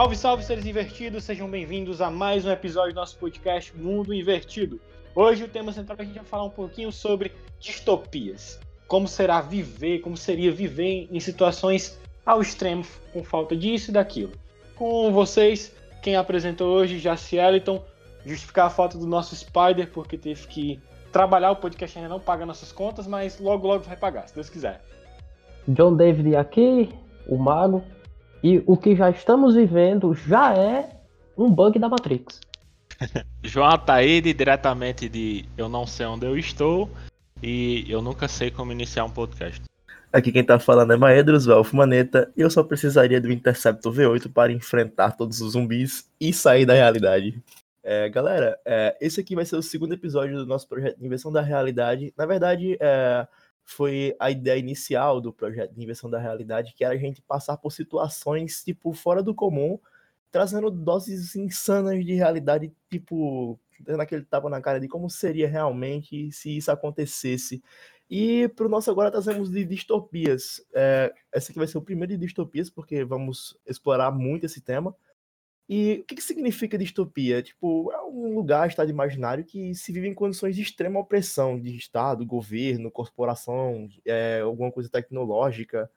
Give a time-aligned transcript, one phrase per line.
[0.00, 1.24] Salve, salve, seres invertidos!
[1.24, 4.80] Sejam bem-vindos a mais um episódio do nosso podcast Mundo Invertido.
[5.14, 8.58] Hoje o tema central é a gente vai falar um pouquinho sobre distopias.
[8.88, 14.32] Como será viver, como seria viver em situações ao extremo, com falta disso e daquilo.
[14.74, 17.84] Com vocês, quem apresentou hoje, Jaci Eliton,
[18.24, 20.80] justificar a falta do nosso Spider, porque teve que
[21.12, 24.48] trabalhar, o podcast ainda não paga nossas contas, mas logo, logo vai pagar, se Deus
[24.48, 24.80] quiser.
[25.68, 26.88] John David aqui,
[27.26, 27.84] o Mago,
[28.42, 30.90] e o que já estamos vivendo já é
[31.36, 32.40] um bug da Matrix.
[33.42, 36.90] João Ataíde, diretamente de Eu Não Sei Onde Eu Estou
[37.42, 39.62] e eu nunca sei como iniciar um podcast.
[40.12, 44.32] Aqui quem tá falando é Maedros Velf Maneta e eu só precisaria do Interceptor V8
[44.32, 47.40] para enfrentar todos os zumbis e sair da realidade.
[47.82, 51.32] É, galera, é, esse aqui vai ser o segundo episódio do nosso projeto de Inversão
[51.32, 52.12] da Realidade.
[52.16, 53.26] Na verdade, é,
[53.72, 57.56] foi a ideia inicial do projeto de inversão da realidade, que era a gente passar
[57.56, 59.78] por situações, tipo, fora do comum,
[60.30, 66.30] trazendo doses insanas de realidade, tipo, dando aquele tapa na cara de como seria realmente
[66.32, 67.62] se isso acontecesse.
[68.10, 70.60] E para o nosso agora trazemos de distopias.
[70.74, 74.94] É, esse aqui vai ser o primeiro de distopias, porque vamos explorar muito esse tema.
[75.72, 77.40] E o que, que significa distopia?
[77.40, 81.76] Tipo, é um lugar, estado imaginário, que se vive em condições de extrema opressão de
[81.76, 85.88] Estado, governo, corporação, é, alguma coisa tecnológica.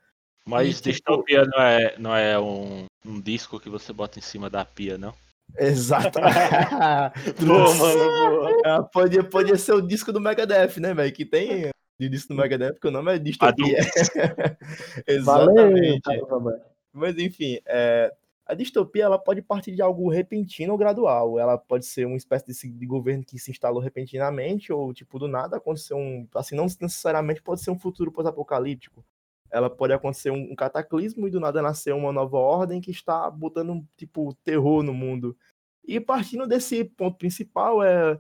[0.46, 1.58] Mas e, tipo distopia tipo...
[1.58, 5.12] não é, não é um, um disco que você bota em cima da pia, não?
[5.58, 6.20] Exato.
[7.44, 8.84] boa, mano, boa.
[8.84, 11.12] Podia, podia ser o disco do Megadeth, né, velho?
[11.12, 13.80] Que tem o disco do Megadeth, que o nome é Distopia.
[15.08, 16.02] Exatamente.
[16.06, 16.62] Valeu,
[16.94, 18.14] Mas enfim, é,
[18.46, 21.40] a distopia ela pode partir de algo repentino ou gradual.
[21.40, 25.28] Ela pode ser uma espécie de, de, governo que se instalou repentinamente ou tipo do
[25.28, 29.06] nada acontecer um, assim não necessariamente pode ser um futuro pós-apocalíptico.
[29.50, 33.30] Ela pode acontecer um, um, cataclismo e do nada nascer uma nova ordem que está
[33.30, 35.38] botando tipo terror no mundo.
[35.86, 38.20] E partindo desse ponto principal é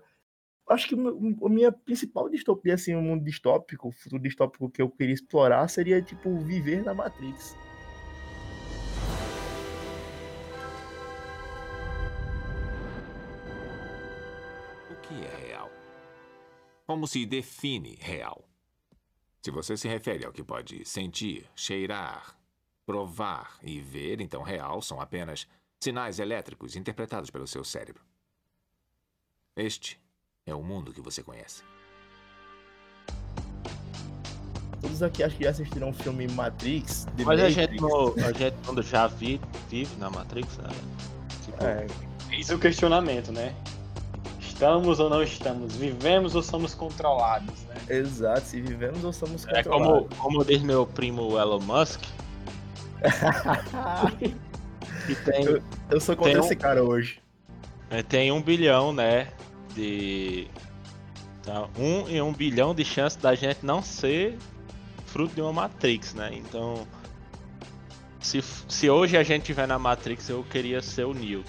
[0.69, 5.13] acho que a minha principal distopia assim, um mundo distópico, futuro distópico que eu queria
[5.13, 7.55] explorar seria tipo viver na Matrix.
[16.85, 18.43] Como se define real?
[19.41, 22.37] Se você se refere ao que pode sentir, cheirar,
[22.85, 25.47] provar e ver, então real são apenas
[25.79, 28.03] sinais elétricos interpretados pelo seu cérebro.
[29.55, 29.99] Este
[30.45, 31.63] é o mundo que você conhece.
[34.81, 37.05] Todos aqui acho que já assistiram o filme Matrix.
[37.17, 37.43] Mas Matrix.
[37.43, 39.39] a gente, no, a gente quando já vi,
[39.69, 40.69] vive na Matrix, né?
[41.45, 41.87] Tipo, é.
[42.37, 43.55] Isso é o questionamento, né?
[44.63, 45.75] Estamos ou não estamos?
[45.75, 47.75] Vivemos ou somos controlados, né?
[47.89, 49.67] Exato, se vivemos ou somos controlados.
[49.67, 51.99] É como, como diz meu primo Elon Musk.
[55.05, 57.19] que tem, eu, eu sou contra esse um, cara hoje.
[57.89, 59.27] É, tem um bilhão, né?
[59.75, 60.47] De.
[61.43, 64.37] Tá, um em um bilhão de chance da gente não ser
[65.07, 66.31] fruto de uma Matrix, né?
[66.31, 66.87] Então.
[68.21, 71.43] Se, se hoje a gente estiver na Matrix, eu queria ser o Neo.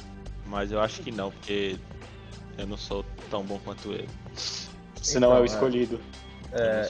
[0.46, 1.78] Mas eu acho que não, porque
[2.59, 4.09] eu não sou tão bom quanto ele.
[4.34, 6.00] Se não então, é o escolhido.
[6.53, 6.88] É,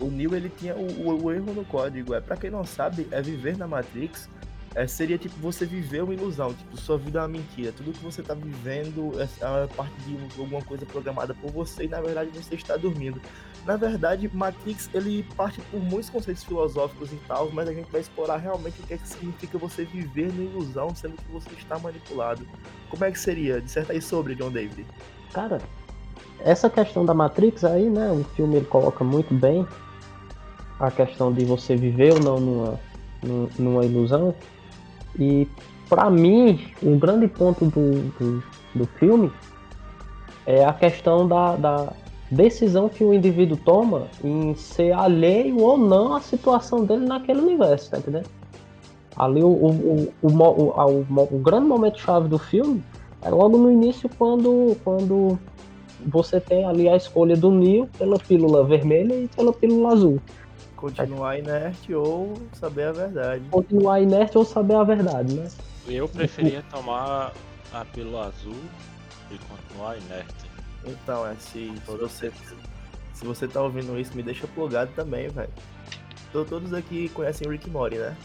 [0.00, 2.14] o, o Neo ele tinha o, o, o, erro no código.
[2.14, 4.28] É para quem não sabe, é viver na Matrix.
[4.74, 7.72] É, seria tipo você viver uma ilusão, tipo sua vida é uma mentira.
[7.72, 11.88] Tudo que você tá vivendo é, é parte de alguma coisa programada por você e
[11.88, 13.20] na verdade você está dormindo.
[13.64, 18.02] Na verdade, Matrix ele parte por muitos conceitos filosóficos e tal, mas a gente vai
[18.02, 21.78] explorar realmente o que, é que significa você viver na ilusão, sendo que você está
[21.78, 22.46] manipulado.
[22.90, 23.60] Como é que seria?
[23.60, 24.86] Disserta aí sobre, John David.
[25.32, 25.60] Cara,
[26.40, 28.12] essa questão da Matrix aí, né?
[28.12, 29.66] O filme ele coloca muito bem
[30.78, 32.80] a questão de você viver ou não numa,
[33.58, 34.34] numa ilusão.
[35.18, 35.48] E
[35.88, 38.44] para mim, um grande ponto do, do,
[38.74, 39.32] do, filme
[40.44, 41.92] é a questão da, da
[42.34, 47.90] decisão que o indivíduo toma em ser alheio ou não à situação dele naquele universo,
[47.90, 48.28] tá entendendo?
[49.16, 52.82] Ali o, o, o, o, o grande momento chave do filme
[53.22, 55.38] é logo no início quando, quando
[56.06, 60.20] você tem ali a escolha do Neo pela pílula vermelha e pela pílula azul.
[60.76, 63.44] Continuar inerte ou saber a verdade.
[63.50, 65.48] Continuar inerte ou saber a verdade, né?
[65.88, 67.32] Eu preferia tomar
[67.72, 68.60] a pílula azul
[69.30, 70.43] e continuar inerte.
[70.86, 72.32] Então, é se, se você
[73.14, 75.50] se você tá ouvindo isso, me deixa plugado também, velho.
[76.32, 78.16] Todos aqui conhecem o Rick Mori, né?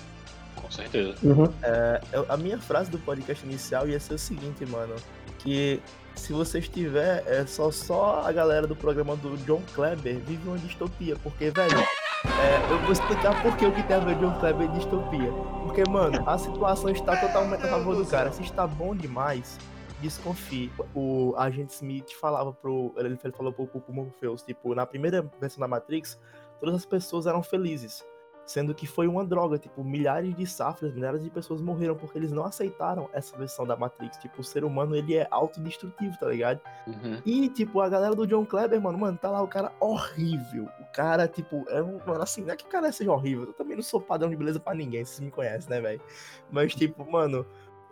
[0.55, 1.15] Com certeza.
[1.21, 1.47] Uhum.
[1.61, 4.95] É, a minha frase do podcast inicial ia ser o seguinte, mano.
[5.37, 5.79] Que
[6.15, 10.57] se você estiver, é só, só a galera do programa do John Kleber vive uma
[10.57, 11.15] distopia.
[11.17, 11.77] Porque, velho,
[12.25, 15.31] É, eu vou explicar por que o que tem a ver John Kleber é distopia.
[15.63, 18.31] Porque, mano, a situação está totalmente a favor do cara.
[18.33, 19.57] Se está bom demais,
[20.01, 20.71] desconfie.
[20.93, 22.93] O agente Smith falava pro.
[22.97, 26.19] Ele falou pro, pro, Morpheus, tipo, na primeira versão da Matrix,
[26.59, 28.05] todas as pessoas eram felizes.
[28.45, 32.31] Sendo que foi uma droga, tipo, milhares de safras, milhares de pessoas morreram porque eles
[32.31, 34.17] não aceitaram essa versão da Matrix.
[34.17, 36.59] Tipo, o ser humano, ele é autodestrutivo, tá ligado?
[36.87, 37.21] Uhum.
[37.23, 40.67] E, tipo, a galera do John Kleber, mano, mano, tá lá o cara horrível.
[40.79, 41.99] O cara, tipo, é um.
[41.99, 43.45] Mano, assim, não é que o cara seja horrível.
[43.45, 46.01] Eu também não sou padrão de beleza pra ninguém, vocês me conhecem, né, velho?
[46.49, 47.45] Mas, tipo, mano,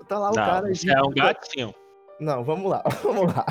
[0.07, 0.74] tá lá o Não, cara.
[0.74, 1.71] você é um gatinho.
[2.19, 3.46] Não, vamos lá, vamos lá.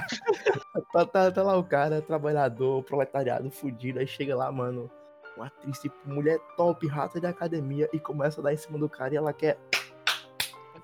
[0.93, 3.99] tá, tá, tá lá o cara, trabalhador, proletariado, fudido.
[3.99, 4.91] Aí chega lá, mano,
[5.37, 8.89] uma atriz, tipo, mulher top, rata de academia, e começa a dar em cima do
[8.89, 9.59] cara e ela quer.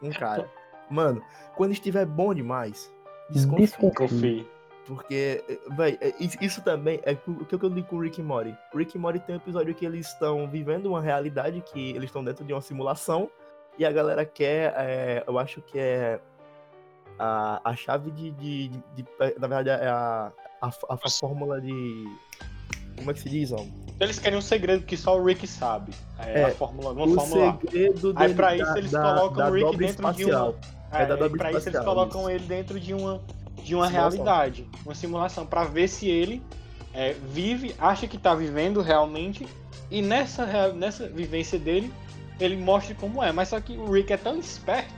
[0.03, 0.49] Um cara.
[0.91, 1.23] Mano,
[1.57, 2.93] quando estiver bom demais,
[3.31, 3.67] desconfia.
[3.67, 3.95] Desconfia.
[4.09, 4.49] Confie.
[4.87, 5.45] Porque,
[5.77, 8.53] véi, é, is- isso também é o que eu digo com o Rick e Morty.
[8.75, 12.25] Rick e Morty tem um episódio que eles estão vivendo uma realidade que eles estão
[12.25, 13.31] dentro de uma simulação
[13.79, 16.21] e a galera quer, é, eu acho que é
[17.23, 19.07] a, a chave de, de, de- de-
[19.39, 21.73] na verdade é a, a, a, a fórmula de,
[22.97, 23.73] como é que se diz, homem?
[24.01, 25.93] Eles querem um segredo que só o Rick sabe.
[26.19, 29.37] É, É, a fórmula, uma O fórmula segredo Aí pra isso da- eles da- colocam
[29.37, 30.51] da o Rick dentro de espacial.
[30.51, 30.99] uma.
[30.99, 32.31] É da É, dobra pra isso eles espacial, colocam isso.
[32.31, 33.21] ele dentro de uma,
[33.63, 33.91] de uma Simulação.
[33.91, 36.43] realidade, uma simulação, pra ver se ele
[36.93, 39.47] é, vive, acha que tá vivendo realmente,
[39.91, 41.91] e nessa, nessa vivência dele,
[42.41, 43.31] ele mostra como é.
[43.33, 44.93] Mas só que o Rick é tão esperto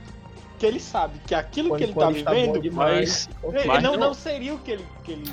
[0.57, 3.93] que ele sabe que aquilo Quando- que ele tá bom vivendo, demais, ele Mas não,
[3.93, 4.85] não- não seria o que ele.
[5.03, 5.23] Que ele...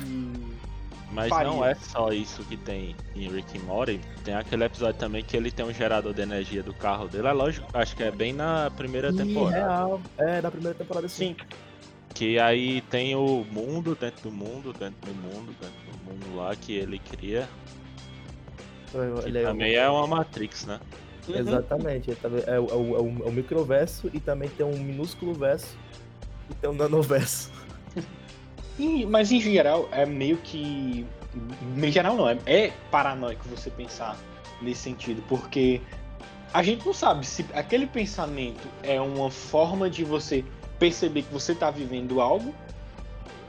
[1.11, 1.51] Mas Faria.
[1.51, 4.01] não é só isso que tem em Rick and Morty.
[4.23, 7.27] Tem aquele episódio também que ele tem um gerador de energia do carro dele.
[7.27, 9.55] É lógico, acho que é bem na primeira Ih, temporada.
[9.55, 10.01] real.
[10.17, 11.35] É, na primeira temporada sim.
[11.39, 11.45] Sim,
[12.15, 16.55] Que aí tem o mundo dentro do mundo, dentro do mundo, dentro do mundo lá
[16.55, 17.47] que ele cria.
[18.91, 18.97] Que
[19.27, 20.79] Ele é- também é uma Matrix, né?
[21.31, 21.37] Uhum.
[21.39, 25.33] Exatamente, é, o- é o- é o- é o microverso e também tem um minúsculo
[25.33, 25.75] verso
[26.49, 27.51] e tem um nanoverso.
[28.79, 31.05] E- mas em geral é meio que.
[31.77, 34.17] Em geral não, é, é paranoico você pensar
[34.61, 35.79] nesse sentido, porque
[36.51, 40.43] a gente não sabe se aquele pensamento é uma forma de você
[40.79, 42.53] perceber que você tá vivendo algo,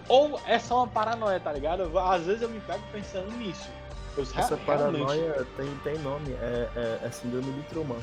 [0.09, 1.99] ou é só uma paranoia, tá ligado?
[1.99, 3.69] Às vezes eu me pego pensando nisso.
[4.17, 7.97] Essa paranoia tem, tem nome, é, é, é síndrome de Truman.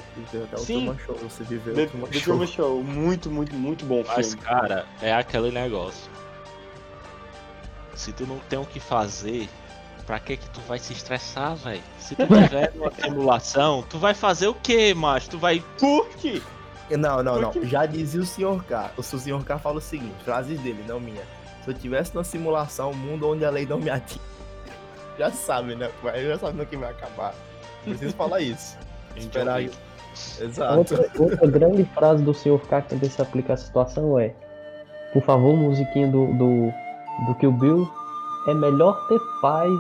[0.44, 0.86] Até o Sim.
[0.86, 2.24] Truman Show, você viveu The, o Truman The Show.
[2.24, 4.44] Truman Show, muito, muito, muito bom Mas, filme.
[4.44, 6.10] cara, é aquele negócio.
[7.96, 9.48] Se tu não tem o que fazer,
[10.06, 11.84] pra que que tu vai se estressar, velho?
[12.00, 15.30] Se tu tiver numa simulação, tu vai fazer o quê, macho?
[15.30, 15.64] Tu vai.
[15.80, 16.42] Curte!
[16.90, 17.54] Não, não, não.
[17.64, 18.64] Já dizia o Sr.
[18.68, 18.92] K.
[18.98, 19.44] O Sr.
[19.46, 21.24] K fala o seguinte, frases dele, não minha.
[21.64, 24.31] Se eu tivesse numa simulação, um mundo onde a lei não me atinge.
[25.18, 25.90] Já sabe, né?
[26.28, 27.34] Já sabe no que vai acabar.
[27.84, 28.78] Preciso falar isso.
[29.16, 29.62] Esperar.
[29.62, 30.78] Exato.
[30.78, 32.60] Outra, outra grande frase do Sr.
[32.68, 34.34] K que se aplica à situação é:
[35.14, 36.72] Por favor, musiquinha do, do,
[37.28, 37.90] do Kill Bill,
[38.48, 39.72] é melhor ter paz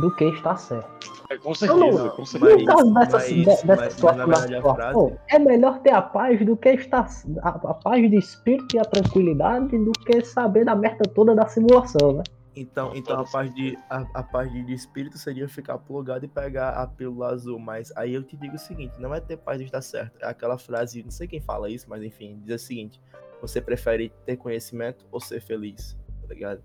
[0.00, 1.18] do que estar certo.
[1.30, 2.56] É, com não- certeza, com certeza.
[2.56, 4.26] No caso dessa, mas- de- dessa mas- mas, situação, a
[4.74, 7.06] frase- é melhor ter a paz do que estar.
[7.42, 11.46] A, a paz de espírito e a tranquilidade do que saber da merda toda da
[11.46, 12.22] simulação, né?
[12.60, 16.70] Então, então a parte de a, a parte de espírito seria ficar plugado e pegar
[16.70, 19.64] a pílula azul, mas aí eu te digo o seguinte, não é ter paz de
[19.64, 23.00] estar certo, é aquela frase, não sei quem fala isso, mas enfim, diz o seguinte,
[23.40, 26.62] você prefere ter conhecimento ou ser feliz, tá ligado?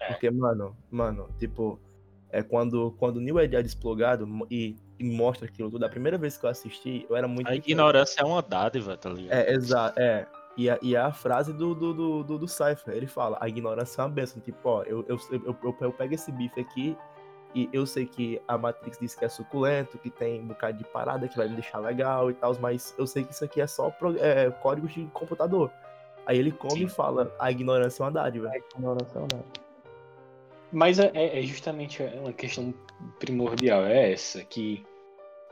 [0.00, 0.08] É.
[0.08, 1.78] Porque, mano, mano, tipo,
[2.30, 6.36] é quando quando o New é desplugado e, e mostra aquilo tudo, a primeira vez
[6.36, 9.36] que eu assisti, eu era muito A ignorância é uma dádiva, tá ligado?
[9.36, 10.26] É, exato, é.
[10.56, 14.00] E a, e a frase do, do, do, do, do Cypher, ele fala, a ignorância
[14.00, 14.40] é uma benção.
[14.40, 16.96] Tipo, ó, eu, eu, eu, eu, eu pego esse bife aqui
[17.54, 20.84] e eu sei que a Matrix diz que é suculento, que tem um bocado de
[20.84, 23.66] parada que vai me deixar legal e tal, mas eu sei que isso aqui é
[23.66, 25.70] só pro, é, código de computador.
[26.26, 26.84] Aí ele come Sim.
[26.84, 28.50] e fala, a ignorância é uma dádiva.
[28.52, 29.40] É ignoração, né?
[30.72, 32.74] Mas é, é justamente uma questão
[33.20, 34.84] primordial, é essa, que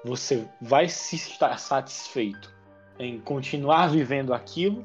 [0.05, 2.53] você vai se estar satisfeito
[2.99, 4.85] em continuar vivendo aquilo,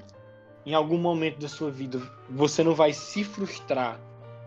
[0.66, 4.00] em algum momento da sua vida você não vai se frustrar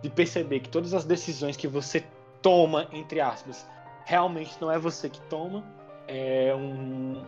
[0.02, 2.04] de perceber que todas as decisões que você
[2.42, 3.66] toma, entre aspas,
[4.04, 5.62] realmente não é você que toma,
[6.08, 7.22] é um,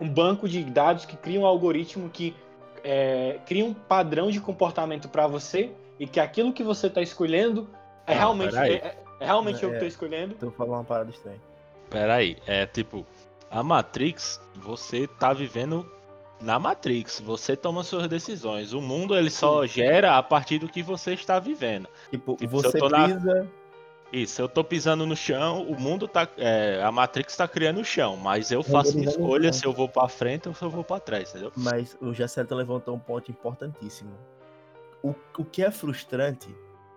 [0.00, 2.34] um banco de dados que cria um algoritmo que
[2.84, 7.68] é, cria um padrão de comportamento para você e que aquilo que você está escolhendo
[8.06, 8.72] é Não, realmente, peraí.
[8.74, 9.78] é, é- é realmente eu que É.
[9.78, 10.34] estou escolhendo.
[10.36, 11.40] Então falar uma parada estranha.
[11.90, 13.06] Pera aí, é tipo,
[13.58, 15.90] a Matrix, você tá vivendo
[16.40, 18.72] na Matrix, você toma suas decisões.
[18.74, 21.88] O mundo ele só gera a partir do que você está vivendo.
[22.10, 23.48] Tipo, Tipo, você tô na- pisa,
[24.12, 26.28] Isso, eu tô pisando no chão, o mundo tá.
[26.36, 29.88] é, a Matrix tá criando o chão, mas eu faço minha escolha se eu vou
[29.88, 31.50] pra frente ou se eu vou pra trás, entendeu?
[31.56, 34.12] Mas o Jacelta levantou um ponto importantíssimo.
[35.02, 36.48] O, o que é frustrante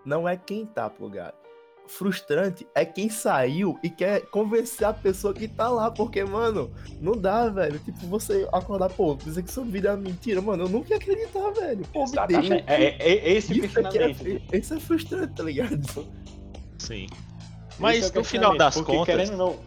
[0.05, 1.35] não é quem tá plugado.
[1.89, 7.13] Frustrante é quem saiu e quer convencer a pessoa que tá lá, porque, mano, não
[7.13, 7.79] dá, velho.
[7.79, 11.49] Tipo, você acordar, pô, dizer que sua vida é mentira, mano, eu nunca ia acreditar,
[11.51, 11.83] velho.
[11.91, 12.53] Pô, me deixa.
[12.67, 15.81] É, é- é esse Isso, é, isso é frustrante, tá ligado?
[16.77, 17.07] Sim.
[17.79, 19.15] Mas é no final das porque contas.
[19.15, 19.59] Querendo ou não,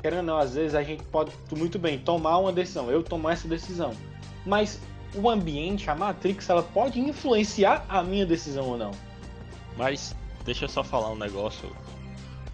[0.00, 3.32] querendo ou não, às vezes a gente pode muito bem tomar uma decisão, eu tomar
[3.32, 3.92] essa decisão.
[4.46, 4.78] Mas
[5.16, 8.92] o ambiente, a Matrix, ela pode influenciar a minha decisão ou não.
[9.76, 10.14] Mas
[10.44, 11.70] deixa eu só falar um negócio.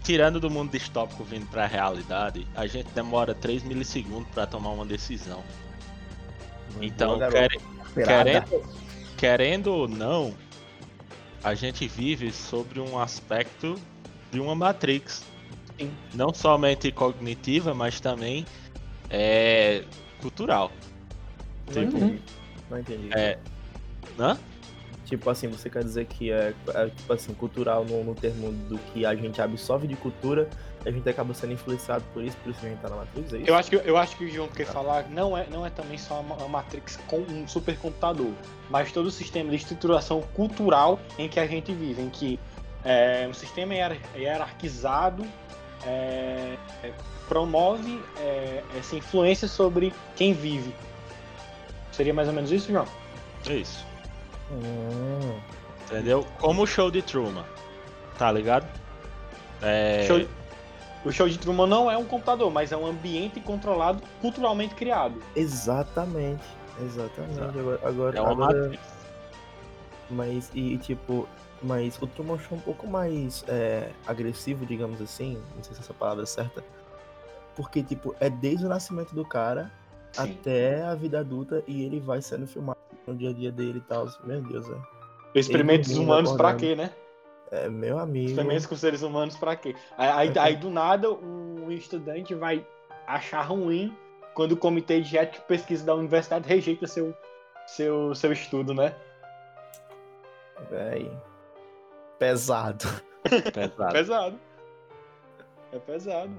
[0.03, 4.85] Tirando do mundo distópico vindo pra realidade, a gente demora 3 milissegundos pra tomar uma
[4.85, 5.43] decisão.
[6.81, 7.51] Então, Boa, quer-
[7.93, 8.63] querendo,
[9.17, 10.33] querendo ou não,
[11.43, 13.75] a gente vive sobre um aspecto
[14.31, 15.23] de uma Matrix.
[15.79, 15.91] Sim.
[16.13, 18.45] Não somente cognitiva, mas também
[19.09, 19.83] é,
[20.21, 20.71] cultural.
[21.67, 22.21] Não Tipo, entendi.
[22.69, 23.09] Não entendi.
[23.11, 23.37] É.
[24.17, 24.37] Hã?
[25.11, 28.77] Tipo assim, você quer dizer que é, é, tipo assim, cultural no, no termo do
[28.77, 30.49] que a gente absorve de cultura,
[30.85, 33.33] a gente acaba sendo influenciado por isso, por isso que a gente tá na Matrix,
[33.33, 33.49] é isso?
[33.49, 35.97] Eu acho que, eu acho que o João quer falar não é, não é também
[35.97, 38.31] só uma, Matrix com um supercomputador,
[38.69, 42.39] mas todo o sistema de estruturação cultural em que a gente vive, em que
[42.85, 45.25] é, um sistema hier- hierarquizado
[45.85, 46.93] é, é,
[47.27, 50.73] promove é, essa influência sobre quem vive.
[51.91, 52.87] Seria mais ou menos isso, João?
[53.49, 53.90] É isso.
[54.51, 55.39] Hum,
[55.85, 56.25] Entendeu?
[56.39, 57.45] Como o show de Truman.
[58.17, 58.67] Tá ligado?
[59.61, 60.05] É.
[60.07, 60.27] Show-
[61.03, 65.21] o show de Truman não é um computador, mas é um ambiente controlado, culturalmente criado.
[65.35, 66.43] exatamente.
[66.81, 67.33] Exatamente.
[67.33, 67.59] Exato.
[67.59, 68.83] Agora, agora, É uma agora- Matrix.
[70.09, 71.27] mas e, e, tipo,
[71.61, 75.81] mas o Truman Show é um pouco mais é, agressivo, digamos assim, não sei se
[75.81, 76.63] essa palavra é certa,
[77.55, 79.71] porque tipo é desde o nascimento do cara
[80.13, 80.23] Sim.
[80.39, 83.81] até a vida adulta e ele vai sendo filmado no dia a dia dele e
[83.81, 84.07] tal.
[84.23, 85.39] Meu Deus, é.
[85.39, 86.69] Experimentos humanos pra acordando.
[86.69, 86.91] quê, né?
[87.51, 88.29] É meu amigo.
[88.29, 89.75] Experimentos com seres humanos pra quê?
[89.97, 92.65] Aí, aí, aí, do nada um estudante vai
[93.05, 93.95] achar ruim
[94.33, 97.13] quando o comitê de ética e pesquisa da universidade rejeita seu,
[97.67, 98.95] seu, seu estudo, né?
[100.69, 101.11] Véi.
[102.17, 102.85] Pesado.
[103.53, 103.91] Pesado.
[103.91, 104.39] Pesado.
[105.71, 106.31] É pesado.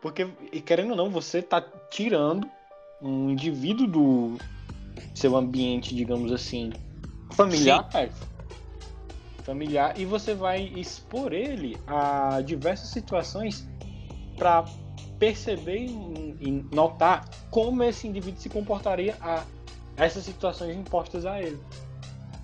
[0.00, 1.60] Porque, e querendo ou não, você tá
[1.90, 2.48] tirando
[3.00, 4.38] um indivíduo do
[5.14, 6.72] seu ambiente, digamos assim,
[7.32, 8.08] familiar, é,
[9.42, 13.68] familiar, e você vai expor ele a diversas situações
[14.36, 14.64] para
[15.18, 19.44] perceber e e notar como esse indivíduo se comportaria a
[19.96, 21.58] essas situações impostas a ele.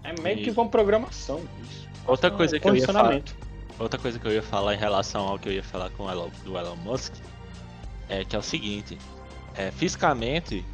[0.04, 0.60] É meio que Isso.
[0.60, 1.42] uma programação.
[2.06, 3.22] Outra Um coisa que eu ia falar.
[3.78, 6.10] Outra coisa que eu ia falar em relação ao que eu ia falar com o
[6.10, 7.14] Elon, do Elon Musk
[8.08, 8.96] é que é o seguinte,
[9.54, 10.64] é, fisicamente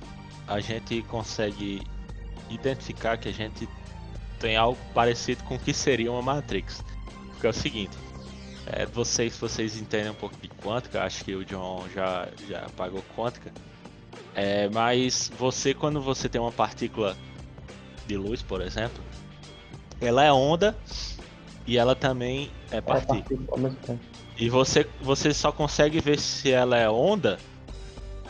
[0.46, 1.82] a gente consegue
[2.50, 3.68] identificar que a gente
[4.38, 6.84] tem algo parecido com o que seria uma Matrix.
[7.30, 7.96] Porque é o seguinte,
[8.66, 13.02] é, vocês, vocês entendem um pouco de quântica, acho que o John já, já pagou
[13.16, 13.52] quântica.
[14.34, 17.16] É, mas você quando você tem uma partícula
[18.06, 19.02] de luz, por exemplo,
[20.00, 20.76] ela é onda
[21.66, 23.20] e ela também é É partícula.
[23.22, 24.00] partícula mesmo tempo.
[24.36, 27.38] E você, você só consegue ver se ela é onda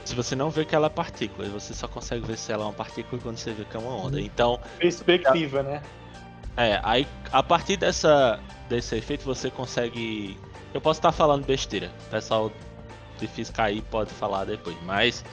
[0.05, 1.49] se você não vê que ela é partícula.
[1.49, 3.95] Você só consegue ver se ela é uma partícula quando você vê que é uma
[3.95, 4.21] onda.
[4.21, 5.83] Então, Perspectiva, né?
[6.57, 10.39] é, aí a partir dessa, desse efeito você consegue.
[10.73, 12.51] Eu posso estar falando besteira, o pessoal
[13.19, 15.25] de física aí pode falar depois, mas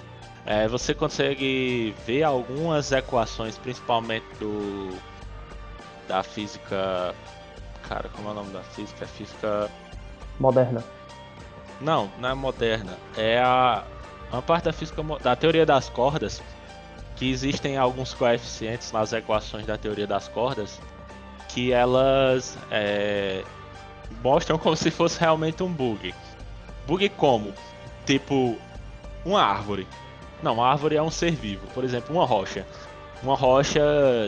[0.46, 4.96] é, você consegue ver algumas equações, principalmente do
[6.08, 7.16] da física.
[7.88, 9.04] Cara, como é o nome da física?
[9.04, 9.70] É física.
[10.40, 10.84] Moderna.
[11.80, 12.98] Não, não é moderna.
[13.18, 13.84] É a
[14.32, 16.42] uma parte da física da teoria das cordas
[17.16, 20.80] que existem alguns coeficientes nas equações da teoria das cordas
[21.50, 23.44] que elas é,
[24.24, 26.14] mostram como se fosse realmente um bug.
[26.88, 27.54] Bug como?
[28.06, 28.58] Tipo
[29.26, 29.88] uma árvore.
[30.42, 31.68] Não, uma árvore é um ser vivo.
[31.74, 32.66] Por exemplo, uma rocha.
[33.22, 33.82] Uma rocha,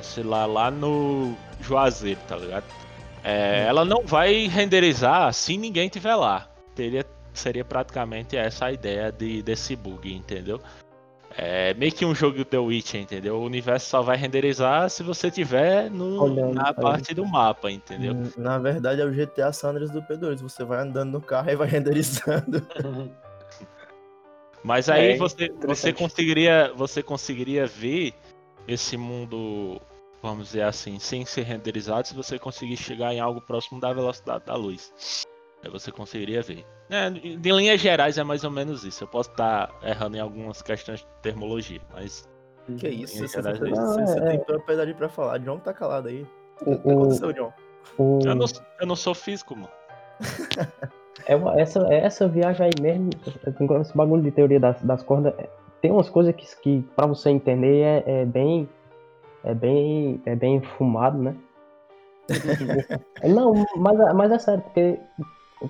[0.03, 2.65] sei lá, lá no Juazeiro, tá ligado?
[3.23, 6.47] É, ela não vai renderizar se ninguém tiver lá.
[6.75, 7.05] Teria,
[7.39, 10.59] seria praticamente essa a ideia de, desse bug, entendeu?
[11.35, 13.37] É meio que um jogo The Witcher, entendeu?
[13.37, 17.71] O universo só vai renderizar se você tiver no, Olhando na pra parte do mapa,
[17.71, 18.13] entendeu?
[18.13, 20.41] Hum, Na verdade é o GTA Sanders do P2.
[20.41, 22.61] Você vai andando no carro e vai renderizando.
[24.63, 28.13] Mas aí É, você, você conseguiria você conseguiria ver
[28.67, 29.81] esse mundo,
[30.21, 34.45] vamos dizer assim, sem ser renderizado, se você conseguir chegar em algo próximo da velocidade
[34.45, 35.25] da luz.
[35.63, 36.65] Aí você conseguiria ver.
[36.89, 39.03] É, de linhas gerais é mais ou menos isso.
[39.03, 42.27] Eu posso estar errando em algumas questões de termologia, mas.
[42.77, 43.81] Que isso, você, gerais você, é isso.
[43.81, 45.37] você- você Não, é- tem propriedade pra falar.
[45.39, 46.25] John tá calado aí.
[46.61, 47.53] O que aconteceu, John?
[47.97, 48.45] O- Eu não,
[48.81, 49.69] eu não sou físico, mano.
[51.27, 53.09] É uma- essa, essa viagem aí mesmo,
[53.79, 55.47] esse bagulho de teoria das, das cordas, é-
[55.79, 58.67] tem umas coisas que, que para você entender é, é bem
[59.43, 61.35] é bem é bem fumado, né?
[63.23, 64.99] Não, mas, é- mas é sério, porque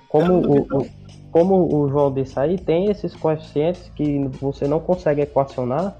[0.08, 0.86] como o, o-
[1.30, 5.96] como o João disse aí, tem esses coeficientes que você não consegue equacionar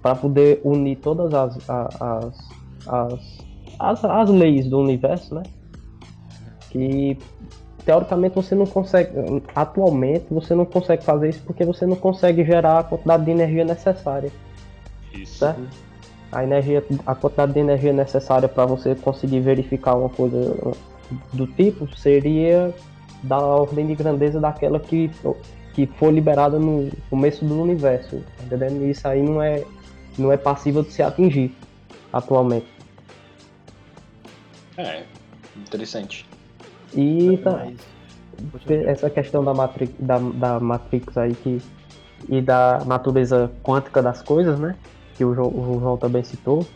[0.00, 2.34] para poder unir todas as, as,
[2.88, 3.38] as,
[3.78, 5.42] as, as leis do universo, né?
[6.70, 7.18] Que
[7.84, 9.10] teoricamente você não consegue,
[9.54, 13.64] atualmente você não consegue fazer isso porque você não consegue gerar a quantidade de energia
[13.64, 14.30] necessária,
[15.12, 15.38] Isso.
[15.40, 15.60] certo?
[16.32, 20.56] A energia, a quantidade de energia necessária para você conseguir verificar uma coisa
[21.32, 22.72] do tipo seria
[23.22, 25.10] da ordem de grandeza daquela que,
[25.74, 28.84] que foi liberada no começo do universo, tá entendendo?
[28.84, 29.62] E isso aí não é
[30.18, 31.54] não é passível de se atingir
[32.12, 32.66] atualmente.
[34.76, 35.02] É,
[35.56, 36.26] interessante.
[36.94, 37.80] E tá, Mas-
[38.52, 38.90] continua.
[38.90, 41.60] essa questão da Matrix, da, da Matrix aí que,
[42.28, 44.74] e da natureza quântica das coisas, né?
[45.16, 46.66] Que o João, o João também citou.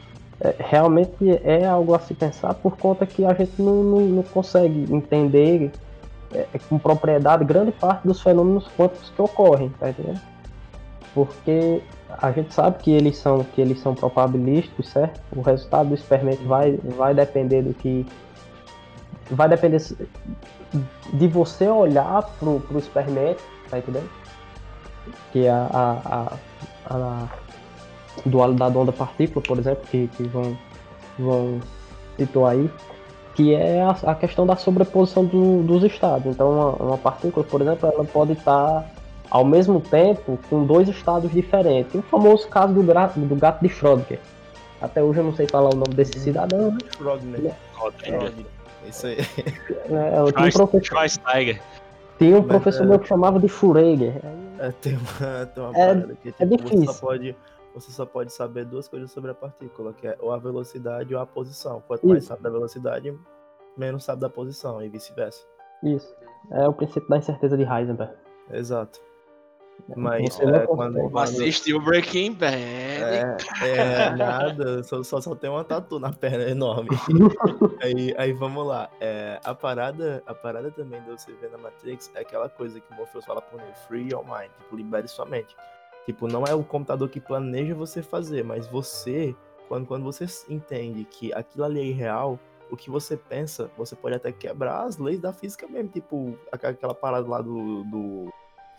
[0.41, 4.23] é, realmente é algo a se pensar por conta que a gente não, não, não
[4.23, 5.71] consegue entender
[6.33, 10.21] é, com propriedade grande parte dos fenômenos quânticos que ocorrem, tá entendendo?
[11.15, 15.21] Porque a gente sabe que eles são que eles são probabilísticos, certo?
[15.35, 18.07] O resultado do experimento vai, vai depender do que
[19.31, 19.81] vai depender
[21.13, 24.11] de você olhar pro, pro experimento, tá entendendo?
[25.33, 26.33] Que é a, a,
[26.87, 27.29] a, a
[28.27, 30.57] dualidade onda-partícula, por exemplo, que, que João,
[31.19, 31.61] João
[32.17, 32.71] citou aí,
[33.35, 36.27] que é a, a questão da sobreposição do- dos estados.
[36.27, 38.87] Então, uma, uma partícula, por exemplo, ela pode estar
[39.31, 41.95] ao mesmo tempo com dois estados diferentes.
[41.95, 44.21] O famoso caso do, gra- do gato de Schrödinger.
[44.81, 46.79] Até hoje eu não sei falar o nome desse cidadão, né?
[46.97, 47.53] Frogner.
[47.75, 48.19] Rodrigo.
[48.21, 48.47] Frogner.
[48.89, 49.17] Isso aí.
[49.17, 51.61] É, eu tinha um professor, Schweinsteiger.
[52.19, 54.15] tinha um Mas, professor é- meu que chamava de Schrödinger.
[54.61, 56.93] É, tem uma, tem uma É- parada que tipo, você, difícil.
[56.93, 57.37] só pode,
[57.75, 61.21] você só pode saber duas coisas sobre a partícula, que é ou a velocidade ou
[61.21, 61.83] a posição.
[61.87, 62.29] Quanto mais Isso.
[62.29, 63.19] sabe da velocidade,
[63.77, 65.45] menos sabe da posição, e vice-versa.
[65.83, 66.15] Isso.
[66.53, 68.15] É o princípio da incerteza de Heisenberg.
[68.51, 69.01] Exato.
[69.97, 70.67] Mas é, consegue.
[70.67, 72.55] quando, quando, Assistiu Breaking Bad.
[72.55, 76.91] é, é, nada, só, só, só tem uma tatu na perna enorme.
[77.83, 78.89] aí, aí vamos lá.
[79.01, 82.93] É, a, parada, a parada também de você ver na Matrix é aquela coisa que
[82.93, 85.55] o Morpheus fala pro Neo, free your mind, tipo, libere sua mente.
[86.05, 89.35] Tipo, não é o computador que planeja você fazer, mas você,
[89.69, 92.39] quando, quando você entende que aquilo ali é irreal,
[92.71, 96.95] o que você pensa, você pode até quebrar as leis da física mesmo, tipo, aquela
[96.95, 98.29] parada lá do, do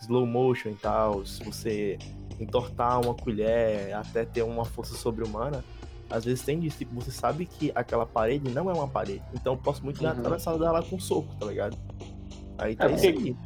[0.02, 1.98] slow motion e tal, se você
[2.38, 5.64] entortar uma colher até ter uma força sobre-humana,
[6.10, 9.54] às vezes tem disso, tipo, você sabe que aquela parede não é uma parede, então
[9.54, 10.12] eu posso muito ter Uhum.
[10.12, 11.76] atravessado dela com um soco, tá ligado?
[12.58, 13.36] Aí tá É, isso aí.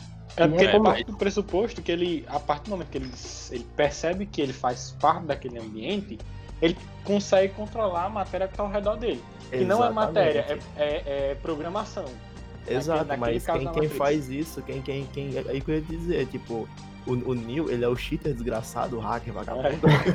[0.44, 2.98] É porque é ele como- parte do pressuposto que ele, a partir do momento que
[2.98, 3.10] ele,
[3.52, 6.18] ele percebe que ele faz parte daquele ambiente,
[6.62, 9.22] ele consegue controlar a matéria que está ao redor dele.
[9.50, 10.66] Que não é matéria, é, Exatamente.
[10.76, 12.04] é- é programação.
[12.68, 15.36] Exato, naquele mas quem, quem faz isso, quem, quem, quem.
[15.36, 16.68] é Aí que eu ia dizer, tipo,
[17.10, 19.68] o, o Neo, ele é o cheater desgraçado, o hacker vagabundo,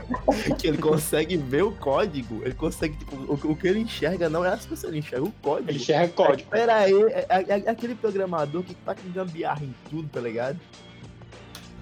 [0.58, 4.43] que ele consegue ver o código, ele consegue, tipo, o, o que ele enxerga não
[4.45, 5.69] é as pessoas, ele enxerga o código.
[5.69, 6.49] Ele enxerga código.
[6.49, 10.60] Pera aí, é, é- é aquele programador que tá com gambiarra em tudo, tá ligado?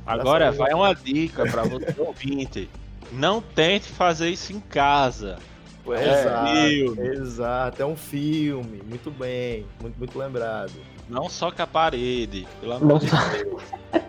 [0.05, 2.69] Agora vai uma dica pra você ouvinte.
[3.11, 5.37] Não tente fazer isso em casa.
[5.85, 7.07] É exato, filme.
[7.09, 10.71] exato, é um filme, muito bem, muito, muito lembrado.
[11.09, 13.61] Não soque a parede, pelo Não amor de Deus.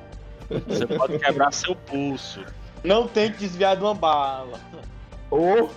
[0.67, 2.45] Você pode quebrar seu pulso.
[2.83, 4.61] Não tente desviar de uma bala.
[5.31, 5.71] Ou.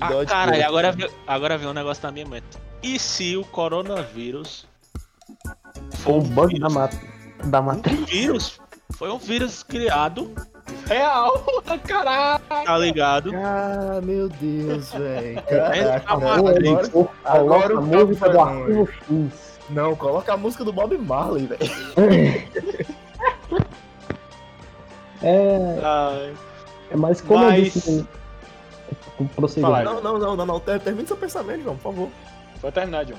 [0.00, 2.46] Ah, Dodge caralho, agora, agora veio um negócio na minha mente.
[2.82, 4.66] E se o coronavírus
[5.96, 6.74] Foi o um bug da, vírus?
[6.74, 6.94] mat
[7.46, 8.10] da Um Matrix.
[8.10, 8.60] vírus?
[8.92, 10.32] Foi um vírus criado,
[10.86, 11.44] Real!
[11.86, 12.44] Caralho!
[12.48, 13.32] tá ligado?
[13.34, 15.42] Ah, meu Deus, velho.
[15.50, 15.96] Na
[17.24, 19.58] agora, a o música do arquivo X.
[19.70, 21.60] Não, coloca a música do Bob Marley, velho.
[25.22, 26.34] É, Ai,
[26.94, 28.06] mas como eu Mas- disse.
[29.34, 29.66] Prossiga.
[29.66, 29.84] Fala aí.
[29.84, 30.60] Não, não, não, não, não.
[30.60, 32.08] ter- Termine seu pensamento, João, por favor.
[32.60, 33.14] Foi terminar, John.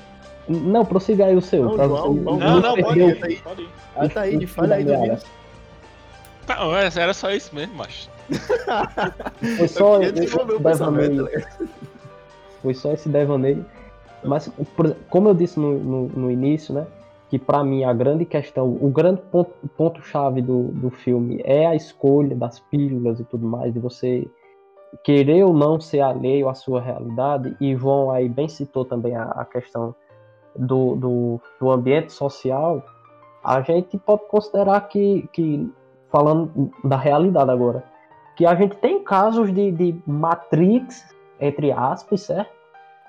[0.47, 1.63] Não, prossiga aí o seu.
[1.63, 3.41] Não, João, você João, Não, não, pode perder ir.
[3.41, 3.69] Pode ir.
[3.95, 5.25] Ah, tá aí, de falha aí do Vinícius.
[6.47, 8.09] Não, era só isso mesmo, macho.
[9.57, 10.11] Foi só Eu esse
[10.59, 11.25] devaneio.
[11.25, 11.69] ligado?
[12.61, 13.65] Foi só esse devaneio.
[14.23, 14.49] Mas,
[15.09, 16.85] como eu disse no, no, no início, né?
[17.29, 21.65] Que para mim a grande questão, o grande ponto, ponto chave do, do filme é
[21.65, 24.27] a escolha das pílulas e tudo mais, de você
[25.03, 29.23] querer ou não ser alheio à sua realidade, e João aí bem citou também a,
[29.23, 29.93] a questão
[30.55, 32.83] do, do, do, ambiente social,
[33.43, 35.69] a gente pode considerar que, que,
[36.09, 37.83] falando da realidade agora,
[38.35, 41.03] que a gente tem casos de, de Matrix,
[41.39, 42.51] entre aspas, certo?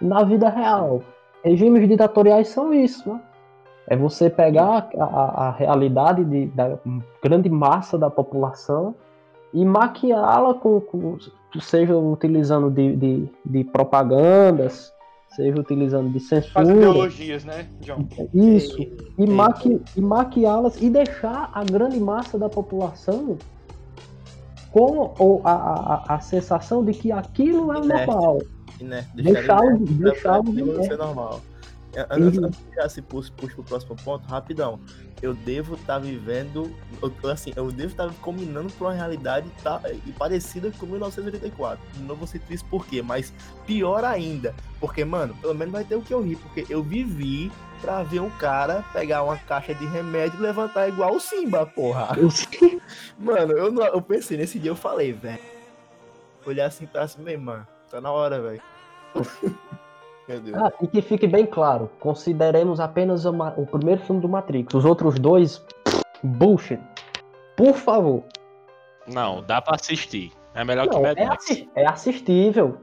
[0.01, 1.03] Na vida real.
[1.45, 3.21] Regimes ditatoriais são isso, né?
[3.91, 6.79] É você pegar a, a realidade de, da
[7.23, 8.95] grande massa da população
[9.53, 11.19] e maquiá-la com, com,
[11.59, 14.93] seja utilizando de, de, de, propagandas,
[15.35, 16.53] seja utilizando de censura.
[16.53, 18.07] Faz ideologias, né, John?
[18.35, 18.79] Isso.
[19.17, 23.39] E, maqui, e maquiá-las e deixar a grande massa da população
[24.71, 28.39] com ou, a, a, a sensação de que aquilo é inerte, normal.
[28.79, 29.09] Inerte.
[29.15, 31.41] Deixá-lo deixá deixá normal.
[32.11, 34.79] Antes, antes de já se puxa, puxa pro próximo ponto, rapidão.
[35.23, 36.73] Eu devo estar tá vivendo,
[37.03, 39.81] eu, assim, eu devo estar tá combinando pra uma realidade tá,
[40.19, 41.83] parecida com 1984.
[42.01, 43.33] Não vou ser triste por quê, mas
[43.67, 44.55] pior ainda.
[44.79, 48.21] Porque, mano, pelo menos vai ter o que eu ri, porque eu vivi pra ver
[48.21, 52.11] um cara pegar uma caixa de remédio e levantar igual o Simba, porra.
[53.19, 55.41] mano, eu, não, eu pensei nesse dia, eu falei, velho.
[56.47, 58.63] Olhar assim pra cima, mano, tá na hora, velho.
[60.55, 64.75] Ah, e que fique bem claro, consideremos apenas o, o primeiro filme do Matrix.
[64.75, 65.65] Os outros dois,
[66.23, 66.81] bullshit.
[67.57, 68.23] Por favor.
[69.07, 70.33] Não, dá pra assistir.
[70.55, 72.79] É melhor não, que Mad é, assi é assistível.